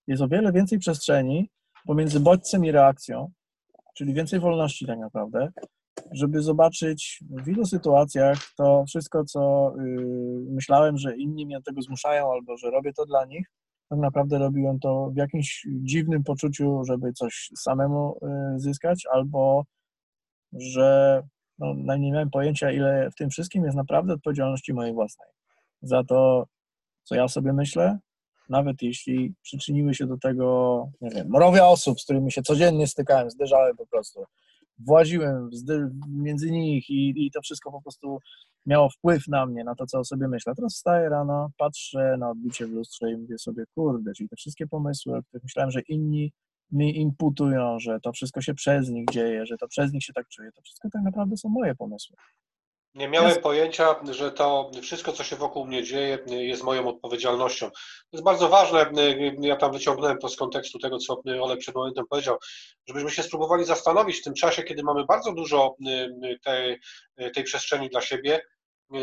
[0.07, 1.51] jest o wiele więcej przestrzeni
[1.87, 3.31] pomiędzy bodźcem i reakcją,
[4.01, 5.49] czyli więcej wolności tak naprawdę,
[6.13, 11.83] żeby zobaczyć w wielu sytuacjach to wszystko, co yy, myślałem, że inni mnie do tego
[11.83, 13.47] zmuszają albo że robię to dla nich,
[13.89, 19.65] tak naprawdę robiłem to w jakimś dziwnym poczuciu, żeby coś samemu yy, zyskać, albo
[20.53, 21.23] że
[21.59, 25.29] no, nie miałem pojęcia, ile w tym wszystkim jest naprawdę odpowiedzialności mojej własnej.
[25.83, 26.47] Za to,
[27.03, 27.99] co ja sobie myślę,
[28.51, 33.31] nawet jeśli przyczyniły się do tego, nie wiem, mrowia osób, z którymi się codziennie stykałem,
[33.31, 34.25] zderzałem po prostu,
[34.79, 35.51] właziłem
[36.09, 38.19] między nich i, i to wszystko po prostu
[38.67, 40.55] miało wpływ na mnie, na to, co o sobie myślę.
[40.55, 44.67] Teraz wstaję rano, patrzę na odbicie w lustrze i mówię sobie, kurde, czyli te wszystkie
[44.67, 46.33] pomysły, o których myślałem, że inni
[46.73, 50.29] mi imputują, że to wszystko się przez nich dzieje, że to przez nich się tak
[50.29, 52.17] czuje, to wszystko tak naprawdę są moje pomysły.
[52.95, 57.71] Nie miałem pojęcia, że to wszystko, co się wokół mnie dzieje, jest moją odpowiedzialnością.
[57.71, 57.77] To
[58.13, 58.93] jest bardzo ważne.
[59.41, 62.37] Ja tam wyciągnąłem to z kontekstu tego, co Olek przed momentem powiedział,
[62.89, 65.77] żebyśmy się spróbowali zastanowić w tym czasie, kiedy mamy bardzo dużo
[66.45, 66.81] tej,
[67.35, 68.41] tej przestrzeni dla siebie,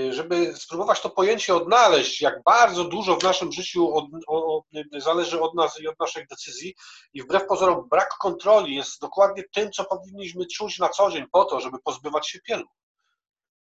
[0.09, 4.63] żeby spróbować to pojęcie odnaleźć, jak bardzo dużo w naszym życiu od, o,
[4.97, 6.75] zależy od nas i od naszych decyzji
[7.13, 11.45] i wbrew pozorom brak kontroli jest dokładnie tym, co powinniśmy czuć na co dzień po
[11.45, 12.71] to, żeby pozbywać się pieluch.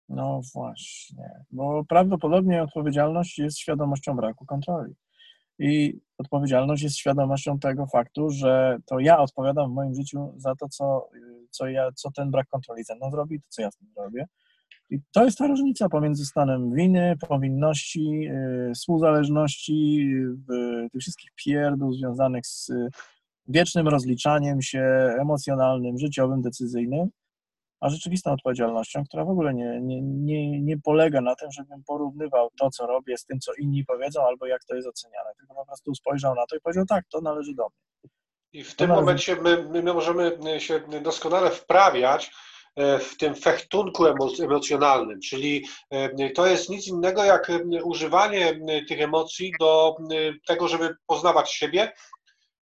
[0.09, 4.93] No właśnie, bo prawdopodobnie odpowiedzialność jest świadomością braku kontroli.
[5.59, 10.69] I odpowiedzialność jest świadomością tego faktu, że to ja odpowiadam w moim życiu za to,
[10.69, 11.09] co,
[11.49, 14.25] co, ja, co ten brak kontroli ze mną zrobi, to co ja z tym robię.
[14.89, 19.95] I to jest ta różnica pomiędzy stanem winy, powinności, yy, współzależności,
[20.49, 22.71] yy, tych wszystkich pierdół związanych z
[23.47, 24.81] wiecznym rozliczaniem się
[25.19, 27.09] emocjonalnym, życiowym, decyzyjnym,
[27.83, 32.49] a rzeczywistą odpowiedzialnością, która w ogóle nie, nie, nie, nie polega na tym, żebym porównywał
[32.59, 35.65] to, co robię z tym, co inni powiedzą, albo jak to jest oceniane, tylko po
[35.65, 38.11] prostu spojrzał na to i powiedział, tak, to należy do mnie.
[38.53, 39.05] I w tym należy...
[39.05, 42.31] momencie my, my możemy się doskonale wprawiać
[42.75, 44.05] e, w tym fechtunku
[44.39, 49.95] emocjonalnym, czyli e, to jest nic innego jak e, używanie tych emocji do
[50.47, 51.91] tego, żeby poznawać siebie,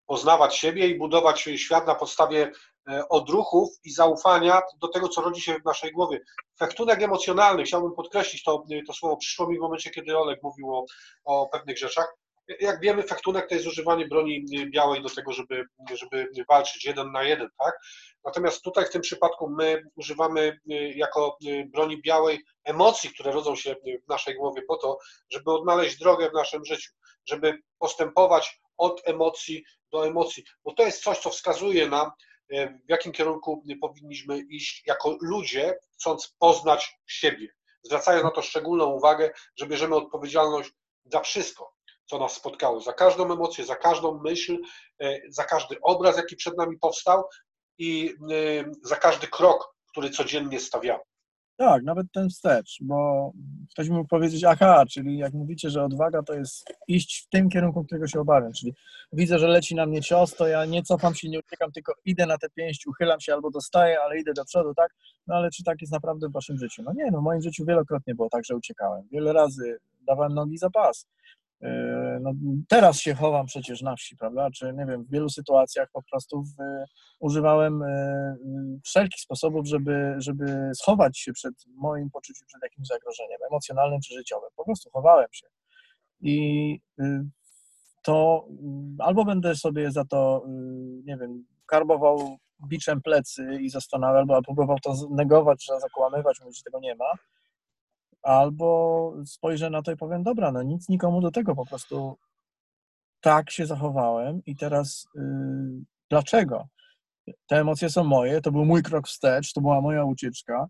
[0.05, 2.76] poznawać siebie i budować świat na podstawie E,
[3.09, 6.19] odruchów i zaufania do tego, co rodzi się w naszej głowie.
[6.59, 10.85] Fechtunek emocjonalny, chciałbym podkreślić to, to słowo, przyszło mi w momencie, kiedy Olek mówił o,
[11.25, 12.15] o pewnych rzeczach.
[12.59, 17.23] Jak wiemy, fechtunek to jest używanie broni białej do tego, żeby, żeby walczyć jeden na
[17.23, 17.79] jeden, tak?
[18.25, 20.59] Natomiast tutaj w tym przypadku my używamy
[20.95, 23.75] jako broni białej emocji, które rodzą się
[24.05, 24.97] w naszej głowie po to,
[25.31, 26.91] żeby odnaleźć drogę w naszym życiu,
[27.25, 32.89] żeby postępować od emocji do emocji, bo to jest coś, co wskazuje nam, E, w
[32.89, 37.47] jakim kierunku powinniśmy iść jako ludzie, chcąc poznać siebie.
[37.83, 40.71] Zwracając na to szczególną uwagę, że bierzemy odpowiedzialność
[41.05, 41.73] za wszystko,
[42.05, 44.57] co nas spotkało, za każdą emocję, za każdą myśl,
[45.01, 47.23] e, za każdy obraz, jaki przed nami powstał
[47.77, 51.03] i e, za każdy krok, który codziennie stawiamy.
[51.57, 53.31] Tak, nawet ten wstecz, bo
[53.71, 57.83] ktoś mógł powiedzieć, aha, czyli jak mówicie, że odwaga to jest iść w tym kierunku,
[57.83, 58.73] którego się obawiam, czyli
[59.13, 62.25] widzę, że leci na mnie cios, to ja nie cofam się, nie uciekam, tylko idę
[62.25, 64.95] na te pięść, uchylam się albo dostaję, ale idę do przodu, tak?
[65.27, 66.83] No ale czy tak jest naprawdę w waszym życiu?
[66.83, 69.07] No nie, no w moim życiu wielokrotnie było tak, że uciekałem.
[69.11, 69.77] Wiele razy
[70.07, 71.07] dawałem nogi za pas.
[71.61, 72.31] Yy, no,
[72.67, 74.49] teraz się chowam przecież na wsi, prawda?
[74.51, 76.53] Czy nie wiem, w wielu sytuacjach po prostu w,
[77.19, 83.99] używałem yy, wszelkich sposobów, żeby, żeby schować się przed moim poczuciem, przed jakimś zagrożeniem emocjonalnym
[84.01, 84.49] czy życiowym.
[84.55, 85.47] Po prostu chowałem się.
[86.21, 87.25] I yy,
[88.03, 88.47] to
[88.99, 90.45] albo będę sobie za to,
[91.05, 92.37] nie wiem, karbował
[92.67, 97.11] biczem plecy i zastanawiał, albo próbował to negować, czy zakłamywać, mówić, że tego nie ma,
[98.27, 102.17] albo spojrzę na to i powiem, dobra, no nic nikomu do tego, po prostu
[103.21, 105.21] tak się zachowałem i teraz yy,
[106.09, 106.67] dlaczego?
[107.47, 110.67] Te emocje są moje, to był mój krok wstecz, to była moja ucieczka.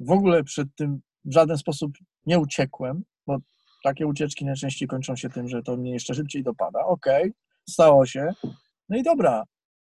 [0.00, 1.92] W ogóle przed tym w żaden sposób
[2.26, 3.38] nie uciekłem, bo
[3.84, 6.80] takie ucieczki najczęściej kończą się tym, że to mnie jeszcze szybciej dopada.
[6.84, 7.32] Okej, okay,
[7.68, 8.30] stało się.
[8.88, 9.44] No i dobra.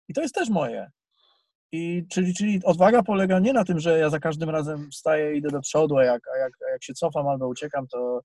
[0.09, 0.91] I to jest też moje.
[1.73, 5.39] I czyli, czyli odwaga polega nie na tym, że ja za każdym razem wstaję i
[5.39, 8.21] idę do przodu, a jak, a jak, a jak się cofam albo uciekam, to,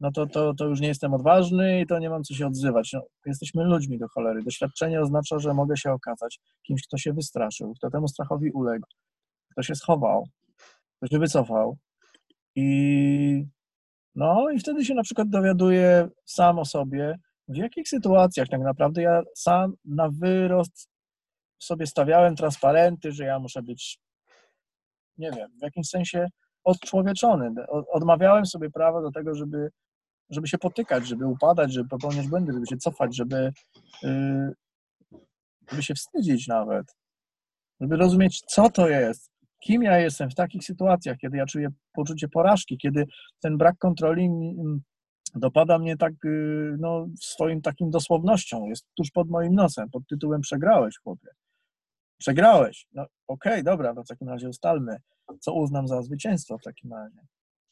[0.00, 2.92] no to, to, to już nie jestem odważny i to nie mam co się odzywać.
[2.92, 4.42] No, jesteśmy ludźmi do cholery.
[4.42, 8.86] Doświadczenie oznacza, że mogę się okazać kimś, kto się wystraszył, kto temu strachowi uległ,
[9.52, 10.28] kto się schował,
[10.96, 11.76] kto się wycofał.
[12.56, 13.46] I
[14.14, 17.18] no i wtedy się na przykład dowiaduję sam o sobie,
[17.48, 20.93] w jakich sytuacjach tak naprawdę ja sam na wyrost
[21.64, 23.98] sobie stawiałem transparenty, że ja muszę być,
[25.18, 26.26] nie wiem, w jakimś sensie
[26.64, 27.54] odczłowieczony.
[27.92, 29.70] Odmawiałem sobie prawa do tego, żeby,
[30.30, 33.52] żeby się potykać, żeby upadać, żeby popełniać błędy, żeby się cofać, żeby,
[34.02, 34.52] yy,
[35.70, 36.86] żeby się wstydzić nawet,
[37.80, 42.28] żeby rozumieć, co to jest, kim ja jestem w takich sytuacjach, kiedy ja czuję poczucie
[42.28, 43.06] porażki, kiedy
[43.40, 44.30] ten brak kontroli
[45.34, 50.40] dopada mnie tak yy, no, swoim takim dosłownością, jest tuż pod moim nosem, pod tytułem
[50.40, 51.28] przegrałeś, chłopie.
[52.24, 52.86] Przegrałeś.
[52.92, 54.96] No okej, okay, dobra, to w takim razie ustalmy,
[55.40, 57.20] co uznam za zwycięstwo w takim razie.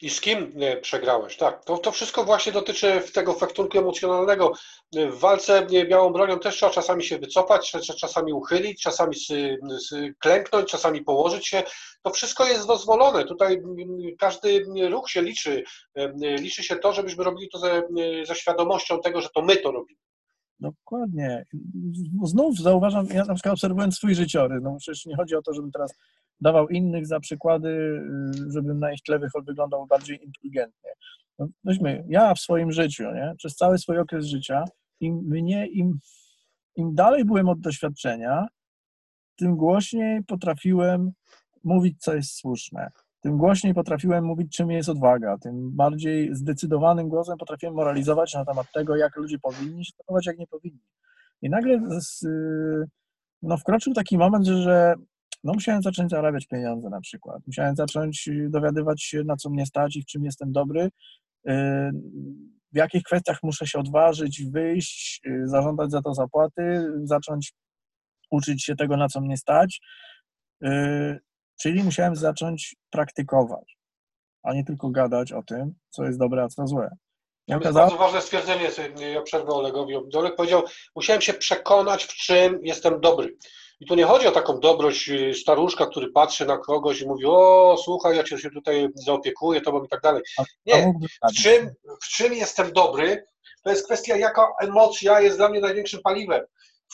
[0.00, 1.36] I z kim e, przegrałeś?
[1.36, 4.52] Tak, to, to wszystko właśnie dotyczy tego faktunku emocjonalnego.
[4.92, 9.16] W walce białą bronią też trzeba czasami się wycofać, czasami uchylić, czasami
[10.18, 11.62] klęknąć, czasami położyć się.
[12.02, 13.24] To wszystko jest dozwolone.
[13.24, 13.62] Tutaj
[14.18, 15.64] każdy ruch się liczy.
[16.20, 17.82] Liczy się to, żebyśmy robili to ze,
[18.24, 20.00] ze świadomością tego, że to my to robimy.
[20.62, 21.46] Dokładnie.
[22.24, 25.72] Znów zauważam, ja na przykład obserwując swój życiorys, no przecież nie chodzi o to, żebym
[25.72, 25.94] teraz
[26.40, 30.90] dawał innych za przykłady, y, żebym na ich tle wyglądał bardziej inteligentnie.
[31.38, 34.64] No, weźmy, ja w swoim życiu, nie, przez cały swój okres życia,
[35.00, 35.98] im mnie, im,
[36.76, 38.46] im dalej byłem od doświadczenia,
[39.36, 41.12] tym głośniej potrafiłem
[41.64, 42.90] mówić, co jest słuszne.
[43.22, 45.38] Tym głośniej potrafiłem mówić, czym jest odwaga.
[45.38, 50.38] Tym bardziej zdecydowanym głosem potrafiłem moralizować na temat tego, jak ludzie powinni się zachować, jak
[50.38, 50.80] nie powinni.
[51.42, 52.26] I nagle z,
[53.42, 54.94] no, wkroczył taki moment, że
[55.44, 57.46] no musiałem zacząć zarabiać pieniądze na przykład.
[57.46, 60.90] Musiałem zacząć y, dowiadywać się, na co mnie stać i w czym jestem dobry, y,
[62.72, 67.52] w jakich kwestiach muszę się odważyć, wyjść, y, zażądać za to zapłaty, zacząć
[68.30, 69.80] uczyć się tego, na co mnie stać.
[71.60, 73.78] Czyli musiałem zacząć praktykować,
[74.42, 76.96] a nie tylko gadać o tym, co jest dobre, a co złe.
[77.48, 78.70] To jest bardzo ważne stwierdzenie,
[79.12, 79.94] ja przerwę Olegowi.
[80.14, 80.62] Olek powiedział,
[80.96, 83.36] musiałem się przekonać, w czym jestem dobry.
[83.80, 87.24] I tu nie chodzi o taką dobrość y, staruszka, który patrzy na kogoś i mówi,
[87.26, 90.22] o słuchaj, ja cię się tutaj zaopiekuję tobą i tak dalej.
[90.66, 90.92] Nie,
[91.30, 91.70] w czym,
[92.02, 93.24] w czym jestem dobry,
[93.64, 96.42] to jest kwestia, jaka emocja jest dla mnie największym paliwem.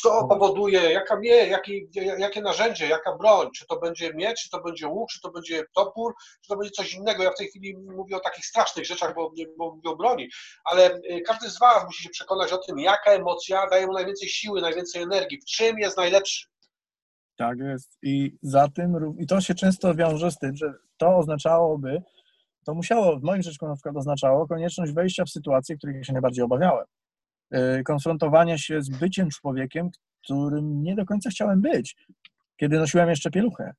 [0.03, 0.29] Co mhm.
[0.29, 1.73] powoduje, jaka mnie, jakie,
[2.19, 5.65] jakie narzędzie, jaka broń, czy to będzie miecz, czy to będzie łuk, czy to będzie
[5.75, 7.23] topór, czy to będzie coś innego.
[7.23, 10.29] Ja w tej chwili mówię o takich strasznych rzeczach, bo, bo mówię o broni,
[10.65, 14.29] ale y, każdy z Was musi się przekonać o tym, jaka emocja daje mu najwięcej
[14.29, 16.47] siły, najwięcej energii, w czym jest najlepszy.
[17.37, 17.99] Tak jest.
[18.03, 22.03] I za tym, i to się często wiąże z tym, że to oznaczałoby,
[22.65, 26.45] to musiało, w moim przypadku na przykład oznaczało konieczność wejścia w sytuację, której się najbardziej
[26.45, 26.85] obawiałem.
[27.55, 29.91] Y, konfrontowania się z byciem człowiekiem,
[30.25, 31.97] którym nie do końca chciałem być,
[32.57, 33.75] kiedy nosiłem jeszcze pieluchę.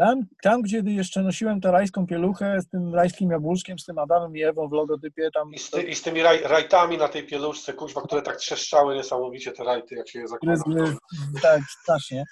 [0.00, 4.36] Tam, tam, gdzie jeszcze nosiłem tę rajską pieluchę z tym rajskim jabłuszkiem, z tym Adamem
[4.36, 5.30] i Ewą w logotypie.
[5.34, 8.36] Tam, I, z, ty, i z tymi raj, rajtami na tej pieluszce, kuźwa, które tak
[8.36, 10.62] trzeszczały niesamowicie te rajty, jak się je zakłada.
[10.66, 10.96] Gryzły,
[11.42, 12.24] tak, strasznie.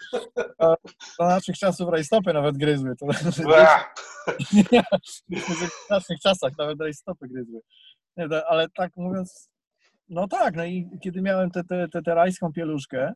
[1.18, 2.96] Do naszych czasów rajstopy nawet gryzły.
[2.96, 3.06] To,
[5.86, 7.60] w naszych czasach nawet rajstopy gryzły.
[8.16, 9.48] Nie, ale tak mówiąc,
[10.08, 13.12] no tak, no i kiedy miałem tę te, te, te, rajską pieluszkę,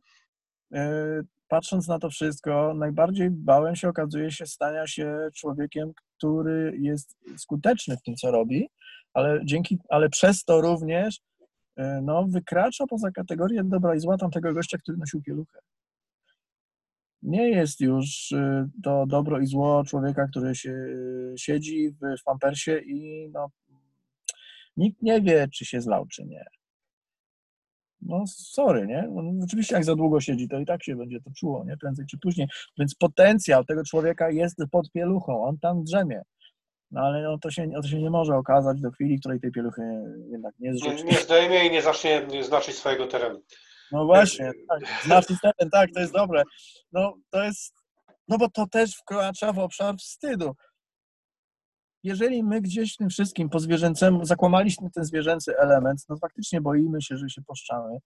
[0.73, 7.17] e, patrząc na to wszystko, najbardziej bałem się, okazuje się, stania się człowiekiem, który jest
[7.37, 8.69] skuteczny w tym, co robi,
[9.13, 11.19] ale, dzięki, ale przez to również
[11.75, 15.59] e, no, wykracza poza kategorię dobra i zła tamtego gościa, który nosił pieluchę.
[17.21, 20.73] Nie jest już e, to dobro i zło człowieka, który się
[21.37, 23.47] siedzi w, pampersie i no,
[24.77, 26.45] nikt nie wie, czy się zlał, czy nie
[28.05, 29.07] no sorry, nie?
[29.11, 31.77] No, oczywiście jak za długo siedzi, to i tak się będzie to czuło, nie?
[31.77, 32.47] Prędzej czy później.
[32.79, 36.21] Więc potencjał tego człowieka jest pod pieluchą, on tam drzemie.
[36.91, 39.81] No ale no, to, się, to się nie może okazać do chwili, której tej pieluchy
[40.31, 41.03] jednak nie zrzuci.
[41.03, 43.41] Nie, nie zdejmie i nie zacznie znaczyć swojego terenu.
[43.91, 46.43] No właśnie, tak, znaczyć teren, tak, to jest dobre.
[46.91, 47.73] No to jest,
[48.27, 50.55] no bo to też wkracza w obszar wstydu
[52.03, 57.17] jeżeli my gdzieś tym wszystkim po zwierzęcemu zakłamaliśmy ten zwierzęcy element, no faktycznie boimy się,
[57.17, 57.97] że się poszczamy,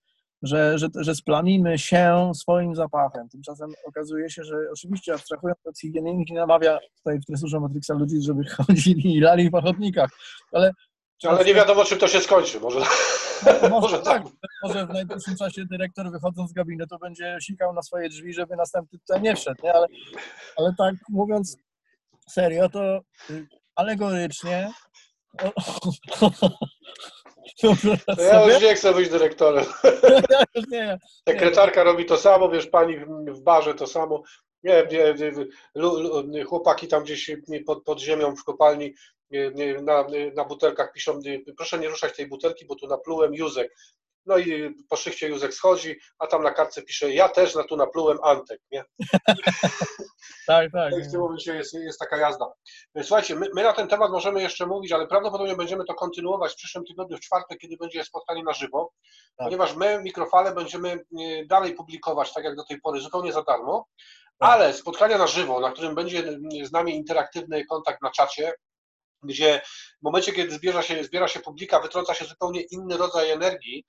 [0.42, 3.30] że, że, że splamimy się swoim zapachem.
[3.30, 8.44] Tymczasem okazuje się, że oczywiście abstrahując od nie namawia tutaj w tresurze Matrixa ludzi, żeby
[8.58, 10.10] chodzili i lali w chodnikach,
[10.52, 10.72] ale...
[11.24, 12.80] Ale nie wiadomo, czy to się skończy, może...
[13.62, 14.34] No, może, tak, tak.
[14.64, 19.00] Może w najbliższym czasie dyrektor wychodząc z gabinetu będzie sikał na swoje drzwi, żeby następny
[19.00, 19.74] tutaj nie wszedł, nie?
[19.74, 19.88] Ale,
[20.58, 21.58] ale tak mówiąc
[22.30, 23.02] serio, to
[23.78, 24.72] alegorycznie.
[27.62, 29.66] To ja już nie chcę być dyrektorem.
[30.72, 30.98] nie,
[31.30, 32.98] Sekretarka robi to samo, wiesz, pani
[33.28, 34.24] w barze to samo.
[34.64, 34.88] Nie,
[36.28, 37.32] nie, chłopaki tam gdzieś
[37.66, 38.94] pod, pod ziemią w kopalni
[39.84, 40.06] na,
[40.36, 41.20] na butelkach piszą,
[41.58, 43.76] proszę nie ruszać tej butelki, bo tu naplułem Józek.
[44.28, 47.78] No i po szychcie Józek schodzi, a tam na kartce pisze, ja też na tu
[47.78, 48.84] naplułem Antek, nie?
[50.48, 50.94] tak, tak.
[50.94, 52.46] W tym momencie jest, jest taka jazda.
[53.04, 56.56] Słuchajcie, my, my, na ten temat możemy jeszcze mówić, ale prawdopodobnie będziemy to kontynuować w
[56.56, 58.92] przyszłym tygodniu, w czwartek, kiedy będzie spotkanie na żywo,
[59.38, 59.48] tak.
[59.48, 63.88] ponieważ my mikrofale będziemy e, dalej publikować, tak jak do tej pory, zupełnie za darmo,
[64.40, 64.50] tak.
[64.50, 68.54] ale spotkania na żywo, na którym będzie z nami interaktywny kontakt na czacie,
[69.24, 69.62] gdzie
[70.00, 73.86] w momencie, kiedy zbiera się, zbiera się publika, wytrąca się zupełnie inny rodzaj energii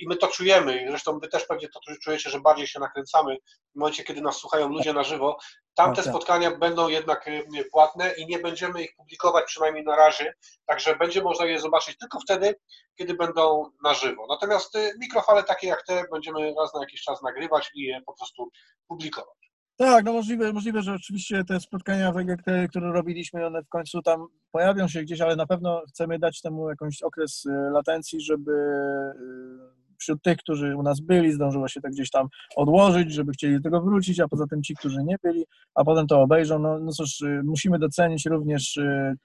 [0.00, 0.86] i my to czujemy.
[0.88, 3.36] Zresztą wy też pewnie to czujecie, że bardziej się nakręcamy
[3.74, 5.38] w momencie, kiedy nas słuchają ludzie na żywo.
[5.74, 6.10] Tamte tak.
[6.12, 7.26] spotkania będą jednak
[7.72, 10.34] płatne i nie będziemy ich publikować przynajmniej na razie,
[10.66, 12.54] także będzie można je zobaczyć tylko wtedy,
[12.98, 14.26] kiedy będą na żywo.
[14.28, 18.14] Natomiast y, mikrofale takie jak te będziemy raz na jakiś czas nagrywać i je po
[18.14, 18.50] prostu
[18.88, 19.35] publikować.
[19.78, 22.12] Tak, no możliwe, możliwe, że oczywiście te spotkania,
[22.44, 26.40] te, które robiliśmy, one w końcu tam pojawią się gdzieś, ale na pewno chcemy dać
[26.40, 31.80] temu jakąś okres y, latencji, żeby y, wśród tych, którzy u nas byli, zdążyło się
[31.80, 35.16] to gdzieś tam odłożyć, żeby chcieli do tego wrócić, a poza tym ci, którzy nie
[35.22, 36.58] byli, a potem to obejrzą.
[36.58, 38.78] No, no cóż, y, musimy docenić również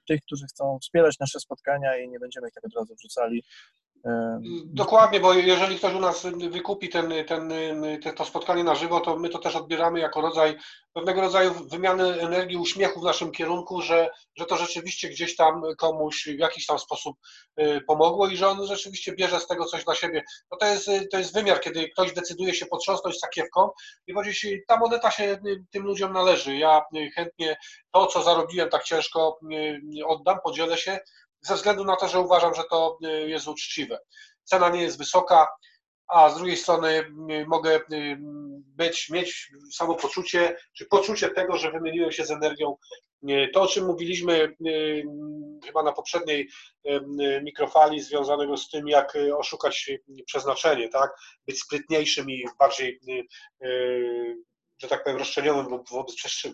[0.08, 3.42] tych, którzy chcą wspierać nasze spotkania i nie będziemy ich tak od razu wrzucali
[4.64, 7.52] Dokładnie, bo jeżeli ktoś u nas wykupi ten, ten,
[8.16, 10.56] to spotkanie na żywo, to my to też odbieramy jako rodzaj
[10.92, 16.24] pewnego rodzaju wymiany energii, uśmiechu w naszym kierunku, że, że to rzeczywiście gdzieś tam komuś
[16.24, 17.16] w jakiś tam sposób
[17.60, 20.22] y, pomogło i że on rzeczywiście bierze z tego coś dla siebie.
[20.50, 23.70] No to, jest, to jest wymiar, kiedy ktoś decyduje się potrząsnąć sakiewką
[24.06, 25.38] i powiedzieć, ta moneta się
[25.70, 26.56] tym ludziom należy.
[26.56, 26.82] Ja
[27.14, 27.56] chętnie
[27.90, 29.38] to, co zarobiłem tak ciężko,
[30.06, 30.98] oddam, podzielę się
[31.42, 33.98] ze względu na to, że uważam, że to y, jest uczciwe.
[34.44, 35.48] Cena nie jest wysoka,
[36.08, 36.88] a z drugiej strony
[37.30, 38.16] y, mogę y,
[38.66, 42.76] być, mieć samopoczucie, czy poczucie tego, że wymieniłem się z energią.
[43.54, 44.56] To, o czym mówiliśmy
[45.66, 46.48] chyba na poprzedniej
[47.42, 49.90] mikrofali, związanego z tym, jak oszukać
[50.26, 51.10] przeznaczenie, tak?
[51.46, 53.00] Być sprytniejszym i bardziej
[54.82, 55.84] że tak powiem, roszczeniowym wobec,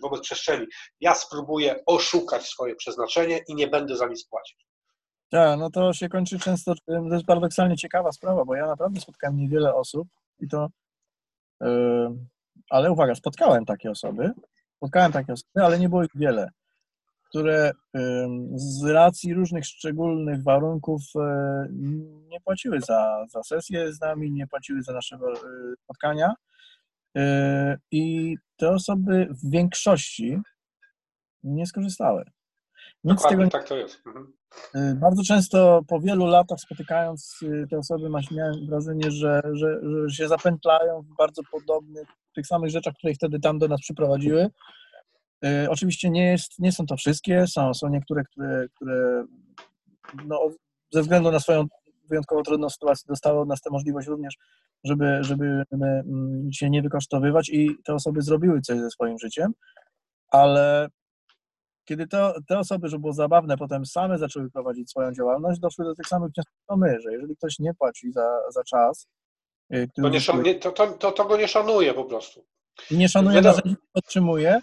[0.01, 0.67] wobec przestrzeni.
[0.99, 4.68] Ja spróbuję oszukać swoje przeznaczenie i nie będę za nic płacić.
[5.29, 9.37] Tak, no to się kończy często, to jest paradoksalnie ciekawa sprawa, bo ja naprawdę spotkałem
[9.37, 10.07] niewiele osób
[10.39, 10.69] i to,
[11.61, 12.09] yy,
[12.69, 14.31] ale uwaga, spotkałem takie osoby,
[14.75, 16.49] spotkałem takie osoby, ale nie było ich wiele,
[17.29, 18.01] które yy,
[18.55, 21.69] z racji różnych szczególnych warunków yy,
[22.27, 25.19] nie płaciły za, za sesję z nami, nie płaciły za nasze y,
[25.83, 26.33] spotkania
[27.17, 27.21] y,
[27.91, 30.37] i te osoby w większości
[31.43, 32.23] nie skorzystały.
[33.03, 33.49] Nic Dokładnie, tego nie...
[33.49, 34.07] tak to jest.
[34.07, 34.33] Mhm.
[34.75, 40.15] Y, bardzo często po wielu latach spotykając y, te osoby miałem wrażenie, że, że, że
[40.15, 44.49] się zapętlają w bardzo podobnych, tych samych rzeczach, które ich wtedy tam do nas przyprowadziły.
[45.45, 49.25] Y, oczywiście nie, jest, nie są to wszystkie, są, są niektóre, które, które
[50.25, 50.39] no,
[50.91, 51.65] ze względu na swoją
[52.09, 54.35] wyjątkowo trudną sytuację dostały od nas tę możliwość również,
[54.83, 59.53] żeby, żeby mm, się nie wykosztowywać i te osoby zrobiły coś ze swoim życiem,
[60.31, 60.87] ale
[61.89, 65.95] kiedy to, te osoby, żeby było zabawne, potem same zaczęły prowadzić swoją działalność, doszły do
[65.95, 69.07] tych samych wniosków, co my, że jeżeli ktoś nie płaci za, za czas,
[69.73, 72.45] y, to, nie szanuje, to, to, to, go nie szanuje po prostu.
[72.91, 73.49] Nie szanuje Wyda...
[73.49, 74.59] narzędzi, otrzymuje,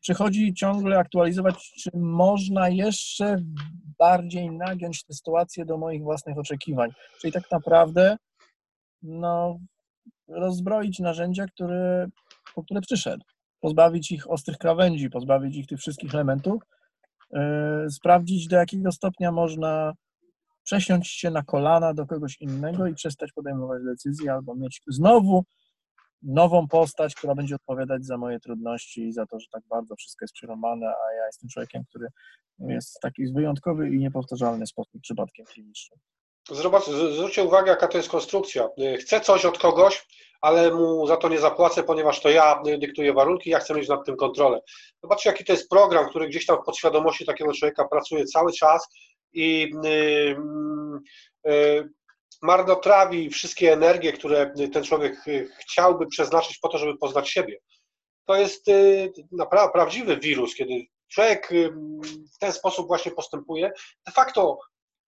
[0.00, 3.36] przychodzi ciągle aktualizować, czy można jeszcze
[3.98, 6.90] bardziej nagiąć tę sytuację do moich własnych oczekiwań.
[7.20, 8.16] Czyli tak naprawdę
[9.02, 9.58] no,
[10.28, 12.08] rozbroić narzędzia, które,
[12.54, 13.24] po które przyszedł
[13.60, 16.62] pozbawić ich ostrych krawędzi, pozbawić ich tych wszystkich elementów,
[17.32, 17.40] yy,
[17.90, 19.92] sprawdzić do jakiego stopnia można
[20.64, 25.44] przesiąść się na kolana do kogoś innego i przestać podejmować decyzje, albo mieć znowu
[26.22, 30.24] nową postać, która będzie odpowiadać za moje trudności i za to, że tak bardzo wszystko
[30.24, 32.08] jest przerąbane, a ja jestem człowiekiem, który
[32.58, 36.00] jest w taki wyjątkowy i niepowtarzalny sposób przypadkiem klinicznym.
[36.50, 38.68] Zwróćcie uwagę, jaka to jest konstrukcja.
[39.00, 40.06] Chcę coś od kogoś,
[40.40, 44.06] ale mu za to nie zapłacę, ponieważ to ja dyktuję warunki, ja chcę mieć nad
[44.06, 44.60] tym kontrolę.
[45.02, 48.88] Zobaczcie, jaki to jest program, który gdzieś tam w podświadomości takiego człowieka pracuje cały czas
[49.32, 50.36] i yy,
[51.44, 51.88] yy,
[52.42, 55.24] marnotrawi wszystkie energie, które ten człowiek
[55.60, 57.58] chciałby przeznaczyć po to, żeby poznać siebie.
[58.24, 58.66] To jest
[59.32, 61.50] naprawdę prawdziwy wirus, kiedy człowiek
[62.34, 63.72] w ten sposób właśnie postępuje,
[64.06, 64.58] de facto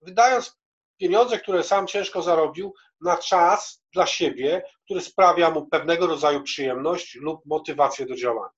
[0.00, 0.59] wydając
[1.00, 7.14] pieniądze, które sam ciężko zarobił, na czas dla siebie, który sprawia mu pewnego rodzaju przyjemność
[7.14, 8.50] lub motywację do działania.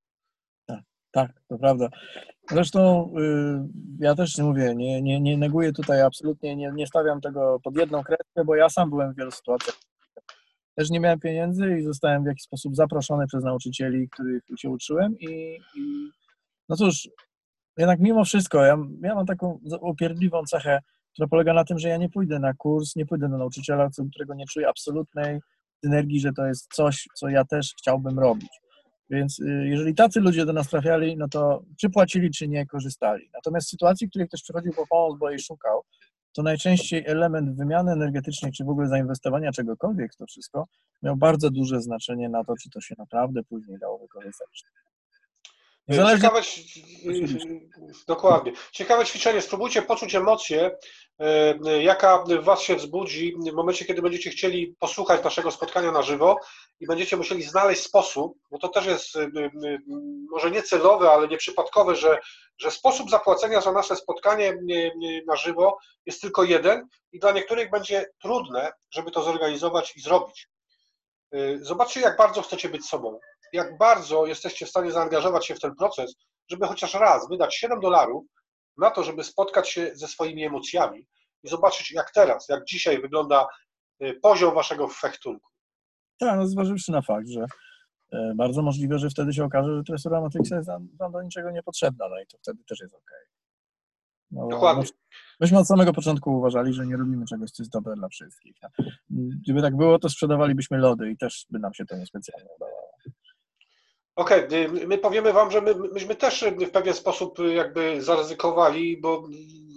[0.66, 0.80] Tak,
[1.10, 1.88] tak to prawda.
[2.50, 7.20] Zresztą y, ja też nie mówię, nie, nie, nie neguję tutaj absolutnie, nie, nie stawiam
[7.20, 9.76] tego pod jedną kreskę, bo ja sam byłem w wielu sytuacjach.
[10.74, 15.18] Też nie miałem pieniędzy i zostałem w jakiś sposób zaproszony przez nauczycieli, których się uczyłem
[15.18, 16.10] i, i
[16.68, 17.08] no cóż,
[17.78, 20.80] jednak mimo wszystko, ja, ja mam taką upierdliwą cechę,
[21.12, 24.04] która polega na tym, że ja nie pójdę na kurs, nie pójdę do nauczyciela, co
[24.04, 25.40] którego nie czuję absolutnej
[25.84, 28.50] energii, że to jest coś, co ja też chciałbym robić.
[29.10, 33.30] Więc y, jeżeli tacy ludzie do nas trafiali, no to czy płacili, czy nie, korzystali.
[33.34, 35.82] Natomiast w sytuacji, w której ktoś przychodził po pomoc, bo jej szukał,
[36.32, 40.66] to najczęściej element wymiany energetycznej, czy w ogóle zainwestowania czegokolwiek w to wszystko,
[41.02, 44.62] miał bardzo duże znaczenie na to, czy to się naprawdę później dało wykorzystać.
[45.88, 46.42] Zależy- Ciekawe,
[48.06, 48.52] dokładnie.
[48.72, 49.42] Ciekawe ćwiczenie.
[49.42, 50.70] Spróbujcie poczuć emocję,
[51.18, 56.02] e, jaka w Was się wzbudzi w momencie, kiedy będziecie chcieli posłuchać naszego spotkania na
[56.02, 56.36] żywo
[56.80, 59.78] i będziecie musieli znaleźć sposób, bo to też jest e, e,
[60.30, 62.18] może nie celowe, ale nieprzypadkowe, że,
[62.58, 64.90] że sposób zapłacenia za nasze spotkanie e, e,
[65.26, 70.48] na żywo jest tylko jeden i dla niektórych będzie trudne, żeby to zorganizować i zrobić.
[71.32, 73.18] E, Zobaczcie, jak bardzo chcecie być sobą
[73.52, 76.14] jak bardzo jesteście w stanie zaangażować się w ten proces,
[76.50, 78.24] żeby chociaż raz wydać 7 dolarów
[78.78, 81.06] na to, żeby spotkać się ze swoimi emocjami
[81.42, 83.46] i zobaczyć, jak teraz, jak dzisiaj wygląda
[84.02, 85.50] y, poziom waszego fechtunku.
[86.18, 87.46] Tak, no zważywszy na fakt, że
[88.12, 90.68] e, bardzo możliwe, że wtedy się okaże, że tresura Matrixa jest
[91.00, 93.26] nam do niczego niepotrzebna, no i to wtedy też jest okej.
[94.32, 94.84] No, Dokładnie.
[94.84, 94.90] no,
[95.40, 98.56] myśmy od samego początku uważali, że nie robimy czegoś, co jest dobre dla wszystkich.
[99.10, 102.92] Gdyby tak było, to sprzedawalibyśmy lody i też by nam się to niespecjalnie udawało.
[104.16, 104.46] Okej,
[104.82, 109.28] y, my powiemy wam, że my, myśmy też w pewien sposób y, jakby zaryzykowali, bo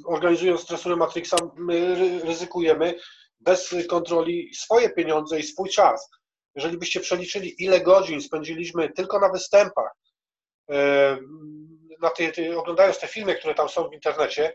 [0.05, 2.95] organizując tresurę Matrixa, my ry- ryzykujemy
[3.39, 6.09] bez kontroli swoje pieniądze i swój czas.
[6.55, 9.91] Jeżeli byście przeliczyli, ile godzin spędziliśmy tylko na występach,
[10.71, 11.17] e,
[12.01, 14.53] na ty, ty, oglądając te filmy, które tam są w internecie,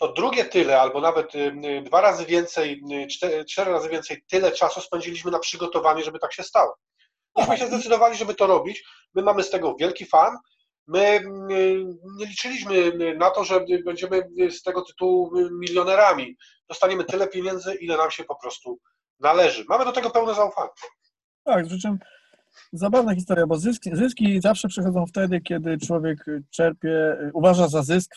[0.00, 4.22] to drugie tyle, albo nawet y, y, dwa razy więcej, y, cztery, cztery razy więcej,
[4.28, 6.76] tyle czasu spędziliśmy na przygotowanie, żeby tak się stało.
[7.36, 8.84] Myśmy się zdecydowali, żeby to robić.
[9.14, 10.36] My mamy z tego wielki fan.
[10.86, 11.24] My
[12.18, 16.36] nie liczyliśmy na to, że będziemy z tego tytułu milionerami.
[16.68, 18.78] Dostaniemy tyle pieniędzy, ile nam się po prostu
[19.20, 19.64] należy.
[19.68, 20.70] Mamy do tego pełne zaufanie.
[21.44, 21.98] Tak, przy czym
[22.72, 28.10] zabawna historia, bo zyski, zyski zawsze przychodzą wtedy, kiedy człowiek czerpie, uważa za zysk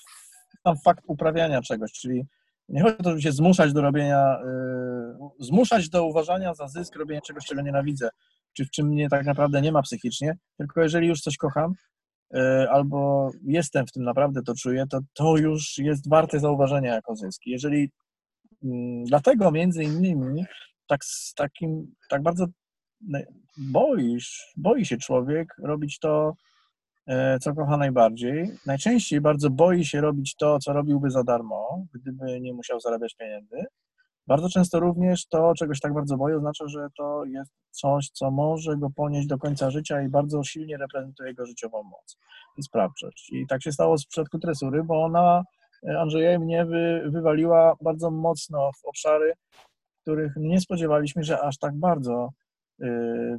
[0.67, 2.25] sam fakt uprawiania czegoś, czyli
[2.69, 6.95] nie chodzi o to, żeby się zmuszać do robienia, y, zmuszać do uważania za zysk
[6.95, 8.09] robienia czegoś, czego nienawidzę,
[8.53, 11.73] czy w czym mnie tak naprawdę nie ma psychicznie, tylko jeżeli już coś kocham,
[12.35, 17.15] y, albo jestem w tym naprawdę, to czuję, to to już jest warte zauważenia jako
[17.15, 17.41] zysk.
[17.45, 17.91] Jeżeli
[18.63, 20.45] mm, dlatego między innymi
[20.87, 21.01] tak
[21.35, 22.45] takim, tak bardzo
[23.57, 26.33] boisz, boi się człowiek robić to,
[27.07, 28.51] e, co kocha najbardziej.
[28.65, 33.57] Najczęściej bardzo boi się robić to, co robiłby za darmo, gdyby nie musiał zarabiać pieniędzy.
[34.27, 38.77] Bardzo często również to, czegoś tak bardzo boi, oznacza, że to jest coś, co może
[38.77, 42.17] go ponieść do końca życia i bardzo silnie reprezentuje jego życiową moc
[42.57, 43.29] i sprawczość.
[43.31, 45.43] I tak się stało w przypadku tresury, bo ona
[45.89, 49.33] e, Andrzeja mnie wy, wywaliła bardzo mocno w obszary,
[50.01, 52.29] których nie spodziewaliśmy, że aż tak bardzo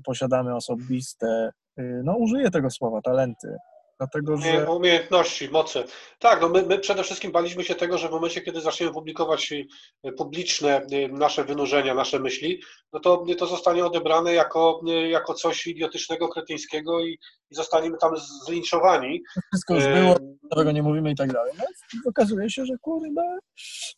[0.04, 3.56] posiadamy osobiste, y, no użyję tego słowa, talenty.
[3.98, 5.84] Dlatego, że Umiejętności, moce.
[6.18, 9.52] Tak, no my, my przede wszystkim baliśmy się tego, że w momencie, kiedy zaczniemy publikować
[9.52, 15.34] y, publiczne y, nasze wynurzenia, nasze myśli, no to to zostanie odebrane jako, y, jako
[15.34, 17.18] coś idiotycznego, kretyńskiego i,
[17.50, 18.16] i zostaniemy tam
[18.46, 19.22] zlinczowani.
[19.52, 20.16] wszystko już było,
[20.50, 21.52] nowego nie mówimy i tak dalej.
[21.58, 21.64] No,
[22.06, 23.38] okazuje się, że kurde,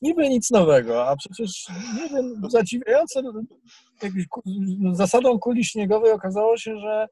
[0.03, 1.65] niby nic nowego, a przecież
[2.03, 3.23] nie wiem, zadziwiające,
[4.93, 7.07] zasadą kuli śniegowej okazało się, że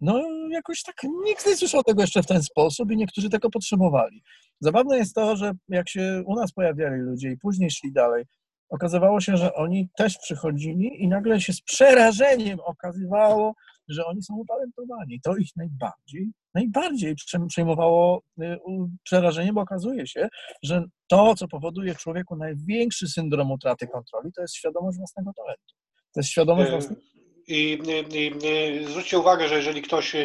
[0.00, 4.22] no jakoś tak nikt nie słyszał tego jeszcze w ten sposób i niektórzy tego potrzebowali.
[4.60, 8.24] Zabawne jest to, że jak się u nas pojawiali ludzie i później szli dalej,
[8.68, 13.54] okazywało się, że oni też przychodzili i nagle się z przerażeniem okazywało,
[13.88, 15.20] że oni są utalentowani.
[15.20, 17.14] To ich najbardziej, najbardziej
[17.48, 18.58] przejmowało y,
[19.02, 20.28] przerażenie, bo okazuje się,
[20.62, 25.74] że to, co powoduje człowieku największy syndrom utraty kontroli, to jest świadomość własnego talentu.
[26.14, 27.00] To jest świadomość Y, własnego
[27.46, 27.78] I,
[28.12, 30.16] i, i zwróćcie uwagę, że jeżeli ktoś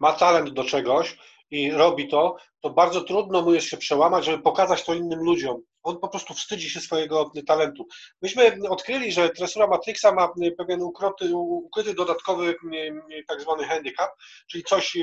[0.00, 1.16] ma talent do czegoś
[1.50, 5.62] i robi to, to bardzo trudno mu jest się przełamać, żeby pokazać to innym ludziom.
[5.82, 7.86] On po prostu wstydzi się swojego talentu.
[8.22, 12.54] Myśmy odkryli, że tresura Matrixa ma pewien ukryty, ukryty dodatkowy
[13.28, 14.10] tak zwany handicap,
[14.50, 14.98] czyli coś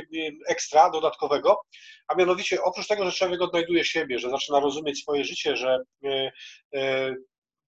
[0.48, 1.62] ekstra, dodatkowego,
[2.08, 5.80] a mianowicie oprócz tego, że człowiek odnajduje siebie, że zaczyna rozumieć swoje życie, że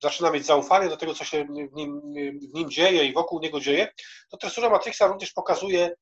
[0.04, 2.02] zaczyna mieć zaufanie do tego, co się w nim,
[2.52, 3.88] w nim dzieje i wokół niego dzieje,
[4.30, 5.96] to tresura Matrixa również pokazuje,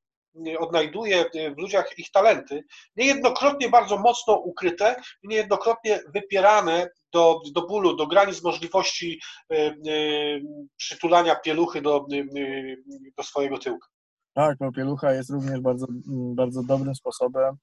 [0.59, 1.25] odnajduje
[1.57, 2.63] w ludziach ich talenty,
[2.95, 9.19] niejednokrotnie bardzo mocno ukryte niejednokrotnie wypierane do, do bólu, do granic możliwości
[9.51, 9.73] e, e,
[10.77, 12.23] przytulania pieluchy do, e,
[13.17, 13.87] do swojego tyłka.
[14.33, 15.85] Tak, no pielucha jest również bardzo,
[16.35, 17.55] bardzo dobrym sposobem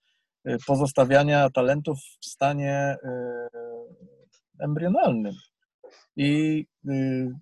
[0.67, 2.97] pozostawiania talentów w stanie
[4.61, 5.35] embrionalnym.
[6.17, 7.33] I y,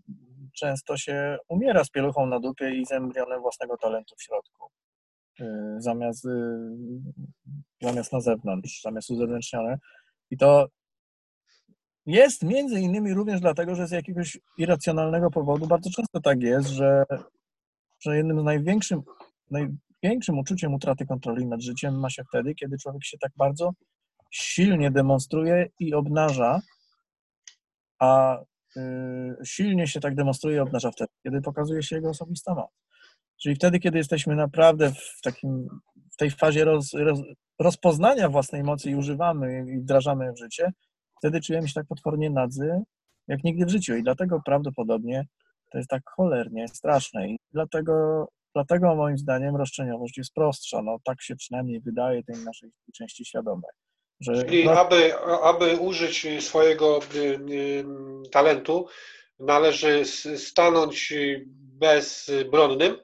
[0.55, 4.69] często się umiera z pieluchą na dupie i z embrionem własnego talentu w środku.
[5.41, 5.45] Y,
[5.79, 6.31] Zamiast, y,
[7.83, 9.79] zamiast na zewnątrz, zamiast uzewnętrznione.
[10.31, 10.69] I to
[12.07, 17.05] jest między innymi również dlatego, że z jakiegoś irracjonalnego powodu bardzo często tak jest, że,
[18.01, 19.03] że jednym z największym,
[19.51, 19.69] naj,
[20.03, 23.73] największym uczuciem utraty kontroli nad życiem ma się wtedy, kiedy człowiek się tak bardzo
[24.31, 26.61] silnie demonstruje i obnaża,
[28.03, 28.39] a
[28.77, 28.81] y,
[29.45, 32.71] silnie się tak demonstruje obnaża wtedy, kiedy pokazuje się jego osobista moc.
[33.43, 35.69] Czyli wtedy, kiedy jesteśmy naprawdę w takim,
[36.13, 37.21] w tej fazie roz, roz,
[37.59, 40.73] rozpoznania własnej mocy i używamy i wdrażamy w życie,
[41.19, 42.83] wtedy czujemy się tak potwornie nadzy,
[43.29, 43.97] jak nigdy w życiu.
[43.97, 45.27] I dlatego prawdopodobnie
[45.71, 47.29] to jest tak cholernie straszne.
[47.29, 50.83] I dlatego, dlatego moim zdaniem roszczeniowość jest prostsza.
[50.83, 53.71] No tak się przynajmniej wydaje tej naszej części świadomej.
[54.23, 54.73] Że Czyli no...
[54.73, 57.85] aby, aby użyć swojego y, y,
[58.31, 58.87] talentu,
[59.39, 60.05] należy
[60.37, 61.13] stanąć
[61.55, 62.97] bezbronnym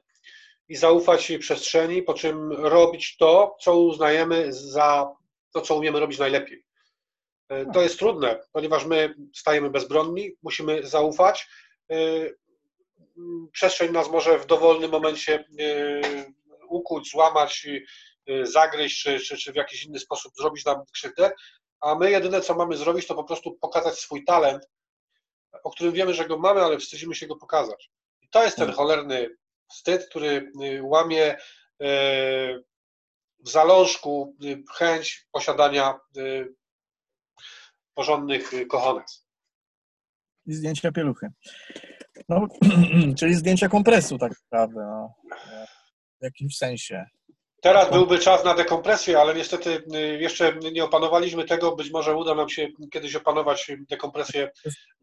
[0.69, 5.15] i zaufać przestrzeni, po czym robić to, co uznajemy za
[5.53, 6.63] to, co umiemy robić najlepiej.
[7.49, 11.49] E, to jest trudne, ponieważ my stajemy bezbronni, musimy zaufać.
[11.91, 11.95] E,
[13.51, 16.01] przestrzeń nas może w dowolnym momencie e,
[16.67, 17.67] ukuć, złamać,
[18.43, 21.31] zagryźć, czy, czy, czy w jakiś inny sposób zrobić nam krzywdę,
[21.81, 24.67] a my jedyne, co mamy zrobić, to po prostu pokazać swój talent,
[25.63, 27.91] o którym wiemy, że go mamy, ale wstydzimy się go pokazać.
[28.21, 28.75] I to jest ten tak.
[28.75, 29.29] cholerny
[29.71, 30.51] wstyd, który
[30.81, 31.37] łamie
[33.39, 34.35] w zalążku
[34.77, 35.99] chęć posiadania
[37.99, 39.25] porządnych y, kochones.
[40.45, 41.27] I zdjęcia pieluchy.
[42.29, 42.47] No,
[43.19, 45.13] czyli zdjęcia kompresu tak naprawdę, no,
[46.21, 47.05] w jakimś sensie.
[47.61, 51.75] Teraz byłby czas na dekompresję, ale niestety y, jeszcze nie opanowaliśmy tego.
[51.75, 54.51] Być może uda nam się kiedyś opanować dekompresję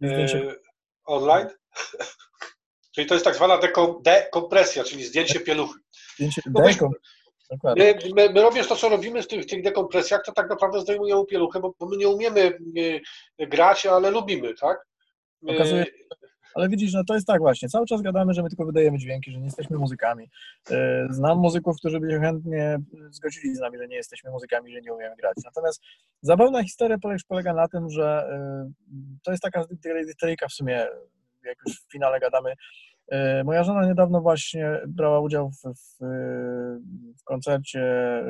[0.05, 0.61] y,
[1.05, 1.49] online.
[2.95, 3.59] czyli to jest tak zwana
[4.03, 5.81] dekompresja, czyli zdjęcie pieluchy.
[6.15, 6.61] Zdjęcie no
[7.77, 11.27] My, my, my, robiąc to, co robimy w tych, tych dekompresjach, to tak naprawdę zdejmujemy
[11.27, 12.59] pieluchę, bo, bo my nie umiemy
[13.39, 14.87] e, grać, ale lubimy, tak?
[15.47, 15.87] Okazuje,
[16.57, 19.33] ale widzisz, no to jest tak właśnie, cały czas gadamy, że my tylko wydajemy dźwięki,
[19.33, 20.31] że nie jesteśmy muzykami.
[20.71, 22.79] E, znam muzyków, którzy by się chętnie
[23.11, 25.37] zgodzili z nami, że nie jesteśmy muzykami, że nie umiemy grać.
[25.45, 25.83] Natomiast
[26.23, 26.97] zabawna historia
[27.29, 28.29] polega na tym, że
[29.25, 29.65] to jest taka
[30.07, 30.87] dykteryjka w sumie,
[31.45, 32.55] jak już w finale gadamy,
[33.09, 35.99] E, moja żona niedawno właśnie brała udział w, w,
[37.21, 37.83] w koncercie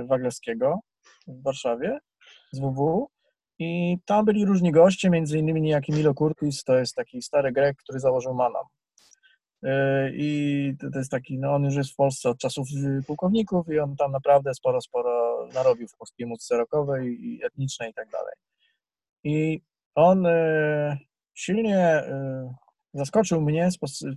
[0.06, 0.80] Waglewskiego
[1.28, 1.98] w Warszawie
[2.52, 3.10] z WW
[3.58, 7.76] i tam byli różni goście, między innymi niejaki Milo Curtis, to jest taki stary Grek,
[7.76, 8.64] który założył Manam.
[9.62, 12.68] E, I to jest taki, no on już jest w Polsce od czasów
[13.06, 17.94] pułkowników i on tam naprawdę sporo, sporo narobił w polskiej muzyce rockowej i etnicznej i
[17.94, 18.34] tak dalej.
[19.24, 19.60] I
[19.94, 20.98] on e,
[21.34, 22.02] silnie
[22.94, 23.68] zaskoczył mnie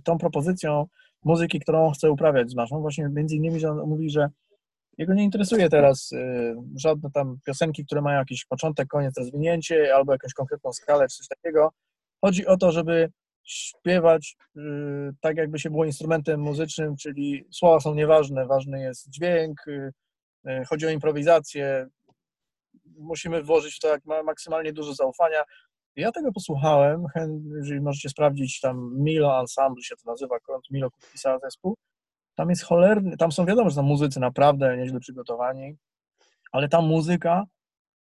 [0.04, 0.86] tą propozycją
[1.24, 2.80] muzyki, którą chce uprawiać z Maszą.
[2.80, 4.28] Właśnie między innymi, że on mówi, że
[5.00, 10.12] jego nie interesuje teraz y, żadne tam piosenki, które mają jakiś początek, koniec, rozwinięcie albo
[10.12, 11.72] jakąś konkretną skalę czy coś takiego.
[12.24, 13.10] Chodzi o to, żeby
[13.44, 14.60] śpiewać y,
[15.20, 19.92] tak, jakby się było instrumentem muzycznym, czyli słowa są nieważne, ważny jest dźwięk, y,
[20.48, 21.86] y chodzi o improwizację.
[22.98, 25.42] Musimy włożyć w to jak maksymalnie dużo zaufania.
[25.96, 27.04] Ja tego posłuchałem,
[27.56, 30.36] jeżeli możecie sprawdzić, tam Milo Ensemble się to nazywa,
[30.70, 31.76] Milo pisała zespół.
[32.40, 35.76] Tam jest cholerny, tam są wiadomo, że są muzycy naprawdę nieźle przygotowani,
[36.52, 37.44] ale ta muzyka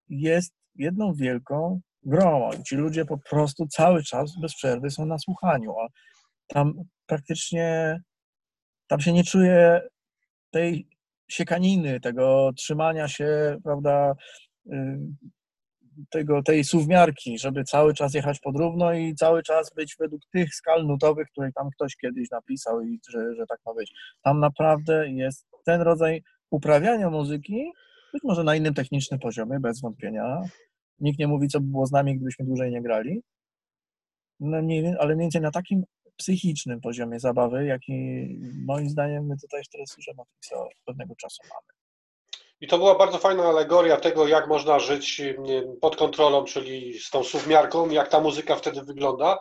[0.09, 2.49] jest jedną wielką grą.
[2.65, 5.79] Ci ludzie po prostu cały czas bez przerwy są na słuchaniu.
[5.79, 5.87] A
[6.47, 6.73] tam
[7.05, 7.99] praktycznie,
[8.87, 9.81] tam się nie czuje
[10.51, 10.87] tej
[11.31, 14.15] siekaniny, tego trzymania się, prawda,
[14.65, 14.99] y,
[16.09, 20.85] tego, tej suwmiarki, żeby cały czas jechać podrówno i cały czas być według tych skal
[20.85, 23.93] nutowych, które tam ktoś kiedyś napisał i że, że tak ma być.
[24.23, 27.71] Tam naprawdę jest ten rodzaj uprawiania muzyki,
[28.13, 30.41] być może na innym technicznym poziomie, bez wątpienia.
[30.99, 33.21] Nikt nie mówi, co by było z nami, gdybyśmy dłużej nie grali,
[34.39, 34.57] no
[34.99, 35.83] ale mniej więcej na takim
[36.15, 37.93] psychicznym poziomie zabawy, jaki
[38.65, 41.78] moim zdaniem my tutaj w Telesurze Matrixa od pewnego czasu mamy.
[42.61, 45.21] I to była bardzo fajna alegoria tego, jak można żyć
[45.81, 49.39] pod kontrolą, czyli z tą suwmiarką, jak ta muzyka wtedy wygląda.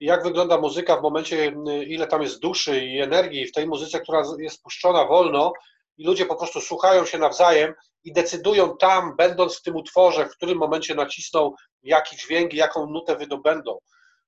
[0.00, 1.52] I jak wygląda muzyka w momencie,
[1.86, 5.52] ile tam jest duszy i energii w tej muzyce, która jest puszczona wolno
[5.96, 10.36] i ludzie po prostu słuchają się nawzajem i decydują tam, będąc w tym utworze, w
[10.36, 13.78] którym momencie nacisną jaki dźwięk jaką nutę wydobędą.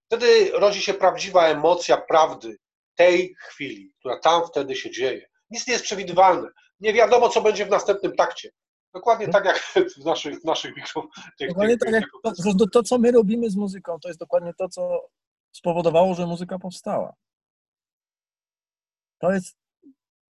[0.06, 2.56] Wtedy rodzi się prawdziwa emocja prawdy
[2.94, 5.28] tej chwili, która tam wtedy się dzieje.
[5.50, 6.48] Nic nie jest przewidywalne
[6.80, 8.50] nie wiadomo, co będzie w następnym takcie.
[8.94, 9.58] Dokładnie tak jak
[10.00, 10.74] w naszych, w naszych
[11.48, 12.04] dokładnie tak jak
[12.58, 15.08] to, to, co my robimy z muzyką, to jest dokładnie to, co
[15.52, 17.14] spowodowało, że muzyka powstała.
[19.18, 19.56] To jest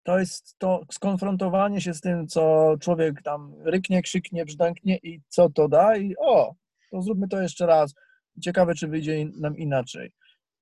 [0.02, 5.50] to jest to skonfrontowanie się z tym, co człowiek tam ryknie, krzyknie, brzdęknie i co
[5.50, 6.54] to da i o,
[6.90, 7.94] to zróbmy to jeszcze raz.
[8.42, 10.12] Ciekawe, czy wyjdzie nam inaczej.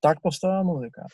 [0.01, 1.07] Tak powstała muzyka.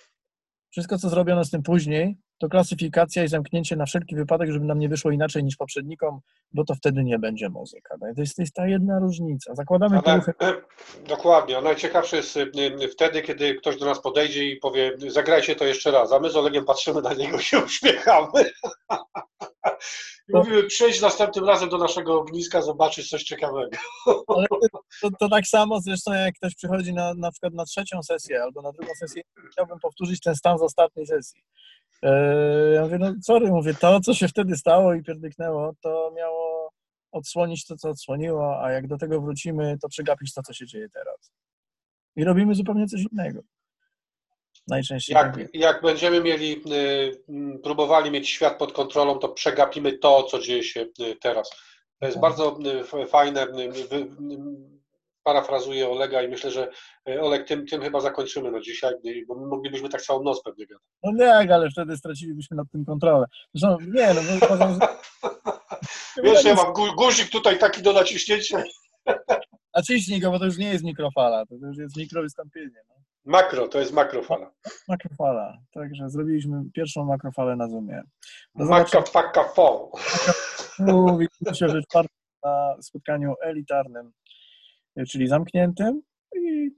[0.71, 4.79] Wszystko, co zrobiono z tym później, to klasyfikacja i zamknięcie na wszelki wypadek, żeby nam
[4.79, 6.21] nie wyszło inaczej niż poprzednikom,
[6.53, 7.99] bo to wtedy nie będzie muzyka.
[7.99, 9.55] To jest, to jest ta jedna różnica.
[9.55, 10.55] Zakładamy Ale, e,
[11.09, 15.65] dokładnie, a najciekawsze jest e, wtedy, kiedy ktoś do nas podejdzie i powie, zagrajcie to
[15.65, 18.29] jeszcze raz, a my z Olegiem patrzymy na niego i się uśmiechamy.
[20.29, 23.77] I mówimy, przyjdź następnym razem do naszego ogniska, zobaczyć coś ciekawego.
[24.27, 24.47] Ale
[25.03, 28.63] to, to tak samo zresztą, jak ktoś przychodzi na, na przykład na trzecią sesję albo
[28.63, 29.23] na drugą sesję,
[29.53, 31.43] chciałbym powtórzyć ten stan z ostatniej sesji.
[32.03, 36.71] Eee, Ja mówię, no sorry, mówię, to, co się wtedy stało i pierdyknęło, to miało
[37.13, 40.89] odsłonić to, co odsłoniło, a jak do tego wrócimy, to przegapić to, co się dzieje
[40.89, 41.33] teraz.
[42.17, 43.41] I robimy zupełnie coś innego.
[44.69, 50.23] Najczęściej Jak, jak będziemy mieli, y, mm, próbowali mieć świat pod kontrolą, to przegapimy to,
[50.23, 51.51] co dzieje się y, teraz.
[52.01, 52.23] To jest Tak.
[52.23, 52.59] bardzo
[53.03, 53.47] y, fajne.
[55.25, 56.69] Parafrazuję Olega i myślę, że
[57.09, 60.67] y, Oleg, tym, tym chyba zakończymy na dzisiaj, y, bo moglibyśmy tak całą noc pewnie
[60.67, 60.83] gadać.
[61.03, 63.27] No tak, ale wtedy stracilibyśmy nad tym kontrolę.
[63.55, 64.89] Zresztą nie, no uważam, że...
[66.23, 68.63] Wiesz, ja mam gu- guzik tutaj taki do naciśnięcia.
[69.73, 72.81] A ciśnij go, bo to już nie jest mikrofala, to już jest mikrowystąpienie.
[72.89, 72.95] No.
[73.25, 74.51] Makro, to jest makrofala.
[74.89, 75.59] Makrofala.
[75.73, 78.03] Także zrobiliśmy pierwszą makrofalę na Zoomie.
[78.55, 79.91] Do Maka, faka, fo.
[81.19, 82.13] widzimy się w czwartek
[82.45, 84.13] na spotkaniu elitarnym,
[85.09, 86.03] czyli zamkniętym
[86.37, 86.71] i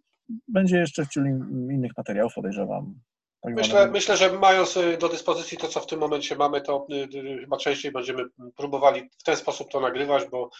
[0.48, 3.00] będzie jeszcze w innych materiałów, podejrzewam.
[3.40, 6.86] Tak Myślę, myślę, że mając y, do dyspozycji to, co w tym momencie mamy, to
[6.90, 8.24] y, y, chyba częściej będziemy
[8.56, 10.50] próbowali w ten sposób to nagrywać, bo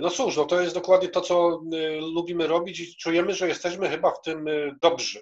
[0.00, 1.62] no cóż, no to jest dokładnie to, co
[2.14, 4.44] lubimy robić i czujemy, że jesteśmy chyba w tym
[4.82, 5.20] dobrzy.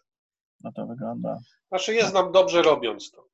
[0.65, 1.39] No to wygląda.
[1.69, 3.25] Znaczy jest nam dobrze robiąc to.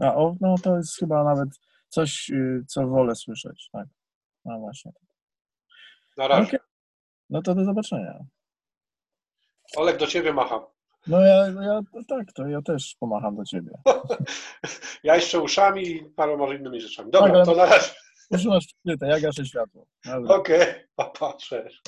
[0.00, 1.48] A, o, no to jest chyba nawet
[1.88, 2.30] coś,
[2.66, 3.68] co wolę słyszeć.
[3.72, 3.86] Tak.
[4.44, 4.92] No właśnie.
[6.16, 6.42] Na razie.
[6.48, 6.71] Okej.
[7.32, 8.18] No to do zobaczenia.
[9.76, 10.66] Oleg do ciebie macha.
[11.06, 13.70] No ja, ja tak, to ja też pomacham do ciebie.
[15.04, 17.10] Ja jeszcze uszami i paroma innymi rzeczami.
[17.10, 17.90] Dobra, Tak, to na razie.
[18.30, 19.86] Już masz przykryte, ja gaszę światło.
[20.28, 20.88] Okej, okay.
[20.94, 21.82] pa, pa, cześć.